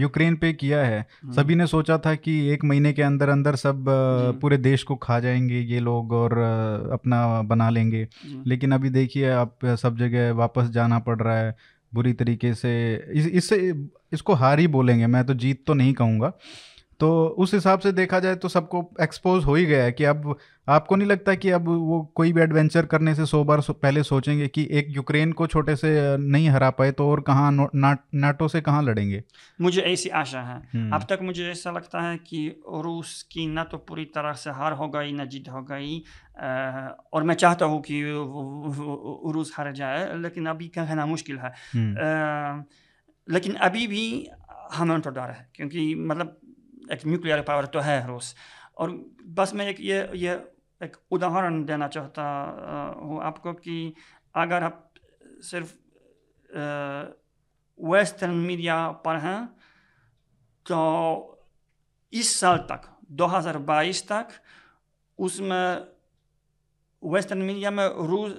[0.00, 3.56] यूक्रेन पे किया है हम्म। सभी ने सोचा था कि एक महीने के अंदर अंदर
[3.56, 3.84] सब
[4.42, 6.38] पूरे देश को खा जाएँगे ये लोग और
[6.92, 8.06] अपना बना लेंगे।
[8.46, 11.54] लेकिन अभी देखिए आप सब जगह वापस जाना पड़ रहा है
[11.92, 12.72] बुरी तरीके से।
[13.12, 16.32] इससे इस इसको हार ही बोलेंगे मैं तो जीत तो नहीं कहूँगा।
[17.00, 20.36] तो उस हिसाब से देखा जाए तो सबको एक्सपोज हो ही गया है कि अब
[20.68, 24.48] आपको नहीं लगता कि अब वो कोई भी एडवेंचर करने से सौ बार पहले सोचेंगे
[24.48, 27.68] कि एक यूक्रेन को छोटे से नहीं हरा पाए तो और कहाँ
[28.14, 29.22] नाटो से कहाँ लड़ेंगे
[29.60, 33.64] मुझे ऐसी आशा है हम्म। अब तक मुझे ऐसा लगता है कि रूस की न
[33.64, 36.02] तो पूरी तरह से हार हो गई न जीत हो गई
[37.12, 38.02] और मैं चाहता हूँ कि
[39.32, 42.64] रूस हार जाए लेकिन अभी कहना मुश्किल है हम्म।
[43.28, 44.04] लेकिन अभी भी
[44.72, 46.38] हमें तो डर है क्योंकि मतलब
[46.92, 48.34] एक न्यूक्लियर पावर तो है रूस
[48.78, 48.90] और
[49.26, 50.34] बस मैं एक ये ये
[50.82, 52.22] एक उदाहरण देना चाहता
[53.02, 53.94] हूँ आपको कि
[54.34, 54.94] अगर आप
[55.42, 55.72] सिर्फ़
[57.80, 59.46] वेस्टर्न मीडिया पर हैं
[60.66, 60.78] तो
[62.12, 64.28] इस साल तक 2022 तक
[65.18, 65.86] उसमें
[67.04, 68.32] वेस्टर्न मीडिया में रूस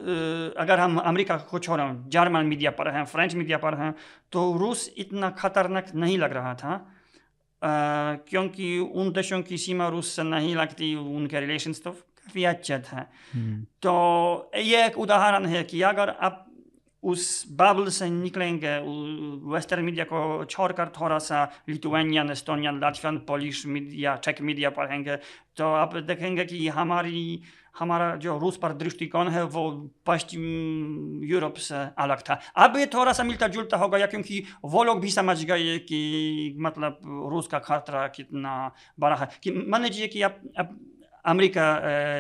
[0.58, 3.96] अगर हम अमेरिका को छोड़ें जर्मन मीडिया पर हैं फ्रेंच मीडिया पर हैं
[4.32, 6.92] तो रूस इतना खतरनाक नहीं लग रहा था।
[7.62, 13.02] क्योंकि उन देशों की सीमा रूस से नहीं लगती उनके रिलेशन तो काफ़ी अच्छा थे
[13.34, 16.46] हम्म। तो ये एक उदाहरण है कि अगर आप
[17.04, 18.78] उस बबल से निकलेंगे
[19.48, 25.16] वेस्टर्न मीडिया को छोड़कर थोड़ा सा Lithuanian Estonian Latvian Polish media check media पढ़ेंगे
[25.58, 27.42] तो आप देखेंगे कि हमारी
[27.80, 29.64] हमारा जो रूस पर दृष्टिकोण है वो
[30.06, 30.44] पश्चिम
[31.24, 35.02] यूरोप से अलग था अब ये थोड़ा सा मिलता जुलता हो गया क्योंकि वो लोग
[35.02, 36.02] भी समझ गए कि
[36.60, 37.00] मतलब
[37.32, 38.56] रूस का खतरा कितना
[39.00, 40.80] बड़ा है कि मान लीजिए कि आप अब
[41.26, 41.66] अमेरिका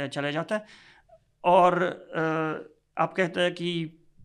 [0.07, 0.59] चले जाते
[1.43, 1.83] और
[2.97, 3.69] आप कहते हैं कि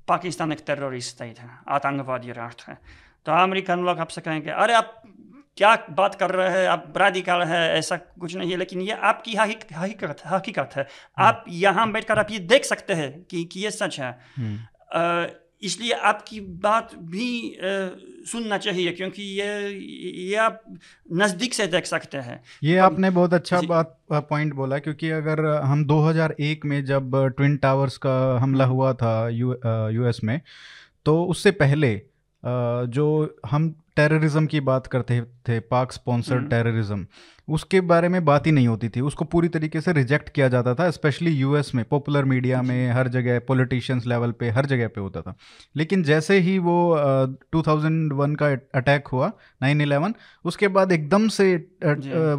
[0.09, 2.79] पाकिस्तान एक टेररिस्ट स्टेट है आतंकवादी राष्ट्र है
[3.27, 5.03] तो अमेरिकन लोग आपसे कहेंगे अरे आप
[5.57, 9.35] क्या बात कर रहे हैं आप राधिकाल है ऐसा कुछ नहीं है लेकिन ये आपकी
[9.37, 10.87] हकीकत हकीकत है।
[11.19, 14.13] आप यहाँ बैठकर आप ये देख सकते हैं कि, कि ये सच है।
[15.65, 17.57] इसलिए आपकी बात भी
[18.27, 19.71] सुनना चाहिए क्योंकि ये
[20.29, 20.63] ये आप
[21.13, 25.85] नज़दीक से देख सकते हैं। ये आपने बहुत अच्छा बात पॉइंट बोला क्योंकि अगर हम
[25.85, 29.57] 2001 में जब ट्विन टावर्स का हमला हुआ था यू
[29.93, 30.41] यूएस में
[31.07, 32.01] तो उससे पहले
[32.89, 33.07] जो
[33.47, 37.07] हम टेररिज्म की बात करते थे पाक स्पॉन्सर्ड टेररिज्म
[37.49, 40.75] उसके बारे में बात ही नहीं होती थी। उसको पूरी तरीके से रिजेक्ट किया जाता
[40.75, 45.01] था स्पेशली यूएस में पॉपुलर मीडिया में हर जगह पॉलिटिशियंस लेवल पे हर जगह पे
[45.01, 45.35] होता था।
[45.77, 46.77] लेकिन जैसे ही वो
[47.53, 49.31] टू uh, 2001 का अटैक हुआ
[49.63, 50.15] 9/11
[50.45, 51.55] उसके बाद एकदम से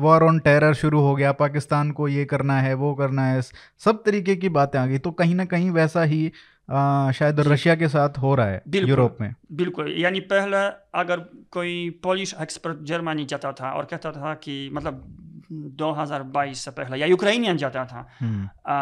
[0.01, 3.41] वॉर ऑन टेरर शुरू हो गया पाकिस्तान को ये करना है वो करना है
[3.80, 6.32] सब तरीके की बातें आ गई। तो कहीं ना कहीं वैसा ही
[6.72, 10.57] आ, शायद रशिया के साथ हो रहा है यूरोप में। बिल्कुल यानी पहले
[10.99, 11.20] अगर
[11.51, 17.07] कोई पोलिश एक्सपर्ट जर्मनी जाता था और कहता था कि मतलब 2022 से पहले या
[17.07, 18.76] यूक्रेनियन जाता था हम्म। आ,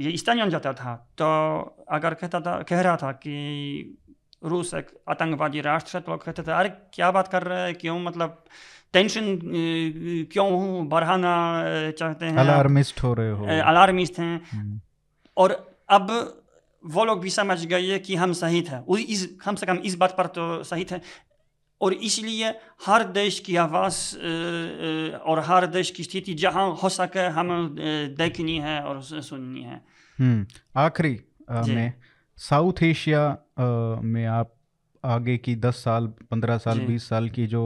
[0.00, 1.26] या ईस्टानियन जाता था तो
[1.90, 3.98] अगर कहता था कह रहा था कि
[4.44, 7.74] रूस एक आतंकवादी राष्ट्र है तो कहते थे अरे क्या बात कर रहे हैं?
[7.74, 8.44] क्यों मतलब
[8.92, 9.38] टेंशन
[10.32, 11.34] क्यों बढ़ाना
[11.90, 12.36] चाहते हैं?
[12.36, 14.80] अलार्मिस्ट हो रहे हो। अलार्मिस्ट हैं। हम्म।
[15.36, 16.38] और अब
[16.84, 20.14] वो लोग भी समझ गए कि हम सही थे इस कम से कम इस बात
[20.18, 21.00] पर तो सही थे
[21.80, 22.48] और इसलिए
[22.86, 24.16] हर देश की आवाज़
[25.18, 27.76] और हर देश की स्थिति जहाँ हो सके हम
[28.18, 29.80] देखनी है और सुननी है।
[30.18, 31.20] हम्म, आखिरी
[31.50, 31.92] में
[32.36, 33.38] साउथ एशिया
[34.02, 34.54] में आप
[35.04, 37.62] आगे की दस साल पंद्रह साल बीस साल की जो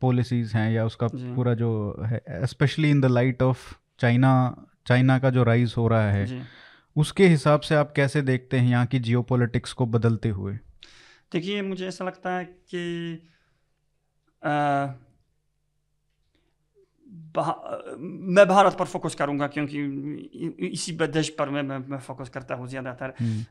[0.00, 1.70] पॉलिसीज़ हैं या उसका पूरा जो
[2.06, 4.32] है specially in the light of China
[4.86, 6.26] China का जो राइज हो रहा है
[6.96, 9.22] उसके हिसाब से आप कैसे देखते हैं यहाँ की जियो
[9.72, 10.58] को बदलते हुए
[11.32, 13.28] देखिए मुझे ऐसा लगता है कि
[14.42, 14.86] आ,
[17.96, 19.78] मैं भारत पर फोकस करूँगा क्योंकि
[20.66, 23.44] इसी देश पर मैं मैं, मैं फोकस करता हूँ ज़्यादातर हम्म।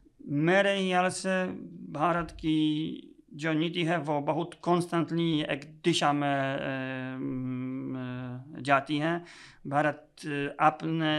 [0.46, 1.46] मेरे ख्याल से
[1.92, 6.58] भारत की जो नीति है वो बहुत कॉन्स्टेंटली एक दिशा में
[8.60, 9.26] जाती है
[9.68, 10.08] भारत
[10.60, 11.14] अपने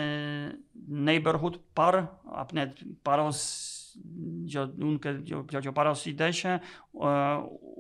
[1.05, 1.97] नेबरहुड पर
[2.37, 2.67] अपने
[3.07, 6.61] पड़ोस जो उनके जो जो, जो पड़ोसी देश हैं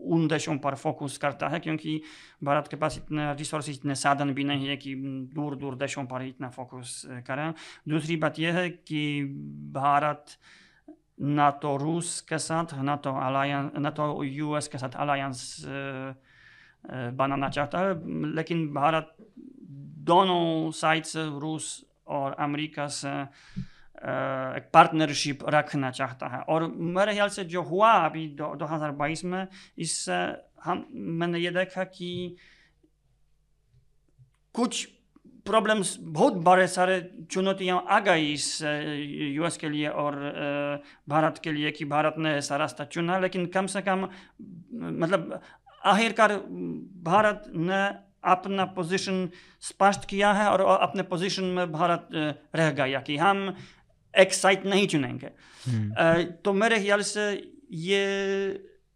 [0.04, 2.02] उन देशों पर फोकस करता है क्योंकि
[2.44, 4.94] भारत के पास इतने रिसोर्स इतने साधन भी नहीं है कि
[5.34, 7.54] दूर दूर देशों पर इतना फोकस करें
[7.88, 9.24] दूसरी बात यह है कि
[9.72, 10.24] भारत
[13.22, 15.64] अलायंस ना तो यूएस के साथ अलायंस
[17.14, 19.14] बनाना चाहता है लेकिन भारत
[20.02, 23.10] दोनों साइड से रूस और अमेरिका से
[24.58, 26.66] एक पार्टनरशिप रखना चाहता है और
[26.96, 29.46] मेरे ख्याल से जो हुआ अभी दो हज़ार बाईस में
[29.78, 30.18] इससे
[30.64, 32.10] हम मैंने ये देखा कि
[34.54, 34.84] कुछ
[35.46, 36.98] प्रॉब्लम्स बहुत बड़े सारे
[37.32, 40.16] चुनौतियाँ आ गई इस यूएस के लिए और
[41.08, 44.08] भारत के लिए कि भारत ने ऐसा रास्ता चुना लेकिन कम से कम
[44.94, 45.40] मतलब
[45.84, 46.36] आखिरकार
[47.02, 47.82] भारत ने
[48.24, 49.28] अपना पोजीशन
[49.62, 52.08] स्पष्ट किया है और अपने पोजीशन में भारत
[52.54, 53.54] रह गया कि हम
[54.14, 55.30] एक साइट नहीं चुनेंगे
[55.62, 57.24] हम्म। तो मेरे ख्याल से
[57.82, 58.02] ये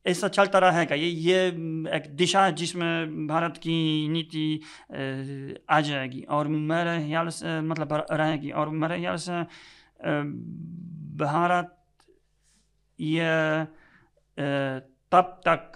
[0.07, 1.39] ऐसा चलता रहेगा ये ये
[1.97, 3.77] एक दिशा जिसमें भारत की
[4.09, 4.61] नीति
[5.71, 9.43] आ जाएगी और मेरे ख्याल से मतलब रहेगी और मेरे ख्याल से
[11.25, 11.77] भारत
[12.99, 13.65] ये
[15.13, 15.73] तब तक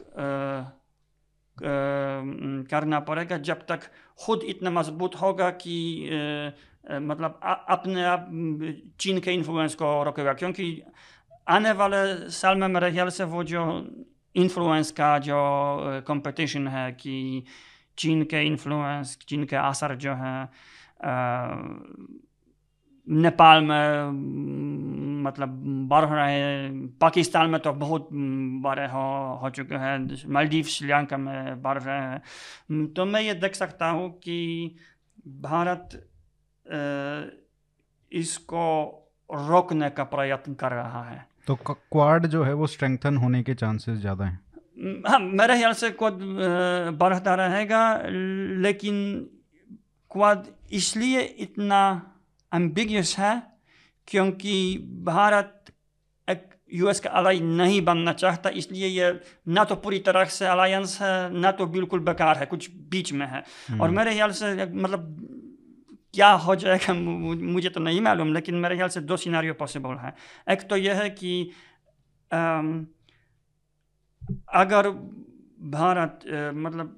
[2.70, 3.80] करना पड़ेगा जब तक
[4.24, 5.76] खुद इतना मज़बूत होगा कि
[6.90, 8.26] मतलब अपने आप,
[9.00, 10.82] चीन के इन्फ्लुएंस को रोकेगा। क्योंकि
[11.48, 13.60] आने वाले साल में मेरे ख्याल से वो जो
[14.34, 15.38] इन्फ्लुएंस का जो
[16.08, 17.44] कंपटीशन है कि
[17.98, 20.36] चीन के इन्फ्लुएंस चीन के असर जो है
[23.08, 25.48] नेपाल में मतलब
[25.88, 28.08] बढ़ रहे हैं पाकिस्तान में तो बहुत
[28.64, 29.02] बड़े हो
[29.42, 34.10] हो चुके हैं मालदीव श्रीलंका में बढ़ रहे हैं तो मैं ये देख सकता हूँ
[34.18, 34.38] कि
[35.40, 36.00] भारत
[38.12, 38.66] इसको
[39.30, 43.98] रोकने का प्रयत्न कर रहा है तो क्वाड जो है वो स्ट्रेंथन होने के चांसेस
[43.98, 46.18] ज़्यादा हैं हाँ मेरे ख्याल से क्वाड
[46.98, 47.82] बढ़ता रहेगा
[48.60, 48.96] लेकिन
[50.10, 51.80] क्वाड इसलिए इतना
[52.52, 53.34] एम्बिगियस है
[54.08, 54.54] क्योंकि
[55.04, 55.72] भारत
[56.28, 59.12] एक यूएस का अलाई नहीं बनना चाहता इसलिए ये
[59.48, 63.26] ना तो पूरी तरह से अलायंस है ना तो बिल्कुल बेकार है कुछ बीच में
[63.26, 65.39] है और हम्म। मेरे ख्याल से मतलब
[66.14, 70.14] क्या हो जाएगा मुझे तो नहीं मालूम, लेकिन मेरे ख्याल से दो सिनारियो पॉसिबल है।
[70.50, 71.50] एक तो यह है कि
[74.54, 74.88] अगर
[75.70, 76.20] भारत
[76.56, 76.88] मतलब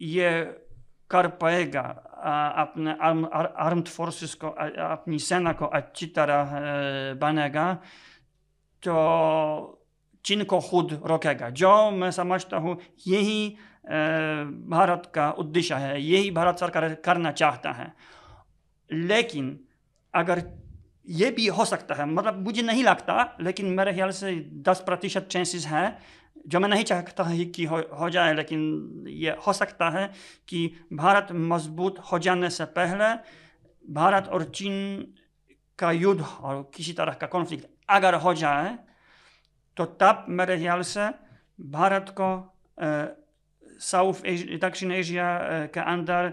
[0.00, 0.30] ये
[1.10, 1.80] कर पाएगा
[2.58, 6.54] अपने आर्म्ड फोर्सेस को अपनी सेना को अच्छी तरह
[7.20, 7.72] बनेगा
[8.82, 8.94] तो
[10.24, 12.76] चीन को खुद रोकेगा। जो मैं समझता हूँ,
[13.06, 17.92] यही भारत का उद्देश्य है यही भारत सरकार करना चाहता है।
[18.90, 19.58] लेकिन
[20.14, 20.42] अगर
[21.08, 24.34] ये भी हो सकता है मतलब मुझे नहीं लगता लेकिन मेरे ख्याल से
[24.68, 25.98] दस प्रतिशत चांसेस हैं
[26.48, 30.06] जो मैं नहीं चाहता है कि हो, हो जाए लेकिन ये हो सकता है
[30.48, 33.12] कि भारत मज़बूत हो जाने से पहले
[33.92, 34.74] भारत और चीन
[35.78, 38.78] का युद्ध और किसी तरह का कॉन्फ्लिक्ट अगर हो जाए
[39.76, 41.08] तो तब मेरे ख्याल से
[41.58, 42.28] भारत को
[43.82, 44.26] साउथ
[44.60, 45.28] दक्षिण एशिया
[45.74, 46.32] के अंदर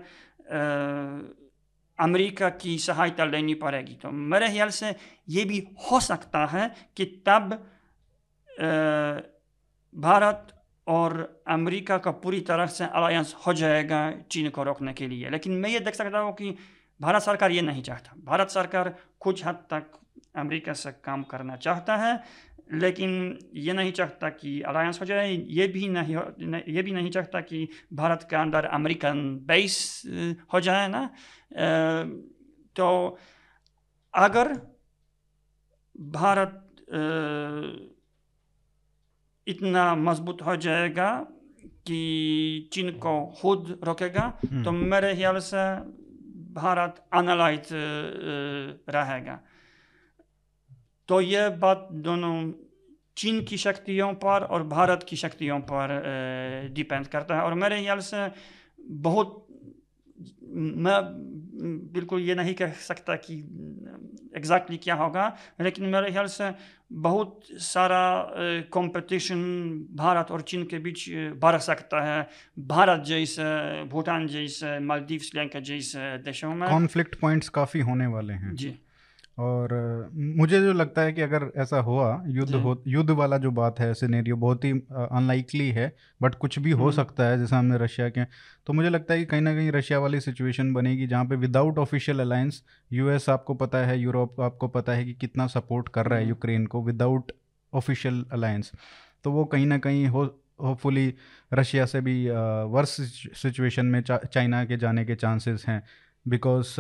[2.00, 4.96] अमेरिका की सहायता लेनी पड़ेगी तो मेरे ख्याल से
[5.30, 7.54] ये भी हो सकता है कि तब
[9.96, 10.54] भारत
[10.88, 11.14] और
[11.48, 14.00] अमेरिका का पूरी तरह से अलायंस हो जाएगा
[14.32, 16.56] चीन को रोकने के लिए लेकिन मैं ये देख सकता हूँ कि
[17.00, 20.00] भारत सरकार ये नहीं चाहता भारत सरकार कुछ हद तक
[20.36, 22.14] अमेरिका से काम करना चाहता है
[22.70, 23.14] लेकिन
[23.58, 26.24] ये नहीं चाहता कि अलायंस हो जाए ये भी नहीं हो
[26.68, 29.78] ये भी नहीं चाहता कि भारत के अंदर अमेरिकन बेस
[30.54, 31.04] हो जाए ना
[32.76, 32.90] तो
[34.14, 34.54] अगर
[35.96, 36.66] भारत
[39.48, 41.12] इतना मज़बूत हो जाएगा
[41.86, 45.64] कि चीन को खुद रोकेगा हम्म। तो मेरे ख्याल से
[46.54, 47.68] भारत अनलाइट
[48.90, 49.40] रहेगा
[51.10, 52.36] तो ये बात दोनों
[53.18, 55.94] चीन की शक्तियों पर और भारत की शक्तियों पर
[56.74, 58.28] डिपेंड करता है। और मेरे ख्याल से
[59.04, 59.46] बहुत
[60.80, 61.00] मैं
[61.94, 63.36] बिल्कुल ये नहीं कह सकता कि
[64.38, 65.26] एग्जैक्टली क्या होगा
[65.62, 66.52] लेकिन मेरे ख्याल से
[67.00, 68.02] बहुत सारा
[68.74, 69.40] कंपटीशन
[69.96, 71.06] भारत और चीन के बीच
[71.44, 72.20] बढ़ सकता है।
[72.68, 73.44] भारत जैसे
[73.86, 78.74] भूटान जैसे मालदीव श्रीलंका जैसे देशों में कॉन्फ्लिक्ट पॉइंट्स काफ़ी होने वाले हैं। जी।
[79.40, 79.74] और
[80.14, 83.94] मुझे जो लगता है कि अगर ऐसा हुआ युद्ध हो युद्ध वाला जो बात है
[83.94, 88.10] सिनेरियो बहुत ही अनलाइकली है बट कुछ भी हो हम्म। सकता है जैसे हमने रशिया
[88.10, 88.24] के
[88.68, 91.78] तो मुझे लगता है कि कहीं ना कहीं रशिया वाली सिचुएशन बनेगी जहाँ पे विदाउट
[91.78, 96.20] ऑफिशियल अलायंस यूएस आपको पता है यूरोप आपको पता है कि कितना सपोर्ट कर रहा
[96.20, 97.32] है यूक्रेन हम्म। को विदाउट
[97.74, 98.72] ऑफिशियल अलायंस
[99.26, 100.26] तो वो कहीं ना कहीं हो
[100.62, 101.14] होपफुली
[101.52, 102.16] रशिया से भी
[102.70, 102.98] वर्स
[103.42, 105.82] सिचुएशन में चाइना के जाने के चांसेस हैं
[106.28, 106.76] बिकॉज़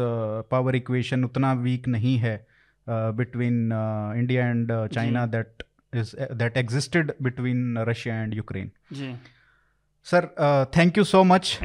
[0.51, 2.47] पावर इक्वेशन उतना वीक नहीं है
[2.89, 3.69] between
[4.17, 5.63] India and China that
[5.95, 8.71] is that existed between Russia and Ukraine
[10.03, 10.25] sir
[10.77, 11.59] thank you so much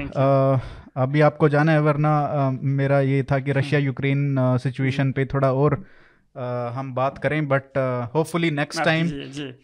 [0.97, 2.11] अभी आपको जाना है वरना
[2.51, 7.49] uh, मेरा ये था कि रशिया यूक्रेन सिचुएशन पे थोड़ा और uh, हम बात करें
[7.49, 7.79] बट
[8.15, 9.11] होपफुली नेक्स्ट टाइम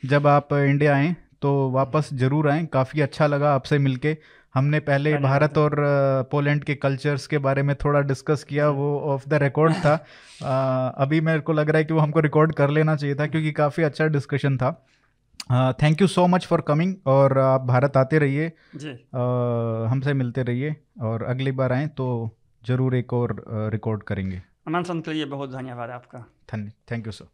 [0.08, 4.16] जब आप इंडिया आएँ तो वापस ज़रूर आएँ। काफ़ी अच्छा लगा आपसे मिलके।
[4.54, 5.74] हमने पहले भारत और
[6.30, 9.92] पोलैंड के कल्चर्स के बारे में थोड़ा डिस्कस किया वो ऑफ़ द रिकॉर्ड था।
[10.42, 13.26] आ, अभी मेरे को लग रहा है कि वो हमको रिकॉर्ड कर लेना चाहिए था
[13.26, 14.70] क्योंकि काफ़ी अच्छा डिस्कशन था।
[15.82, 18.52] Thank you so much for coming और आप भारत आते रहिए।
[19.90, 22.08] हमसे मिलते रहिए और अगली बार आए तो
[22.66, 26.18] ज़रूर एक और रिकॉर्ड करेंगे। आमंत्रण के लिए बहुत धन्यवाद आपका।
[26.52, 27.26] धन्य थैंक यू सर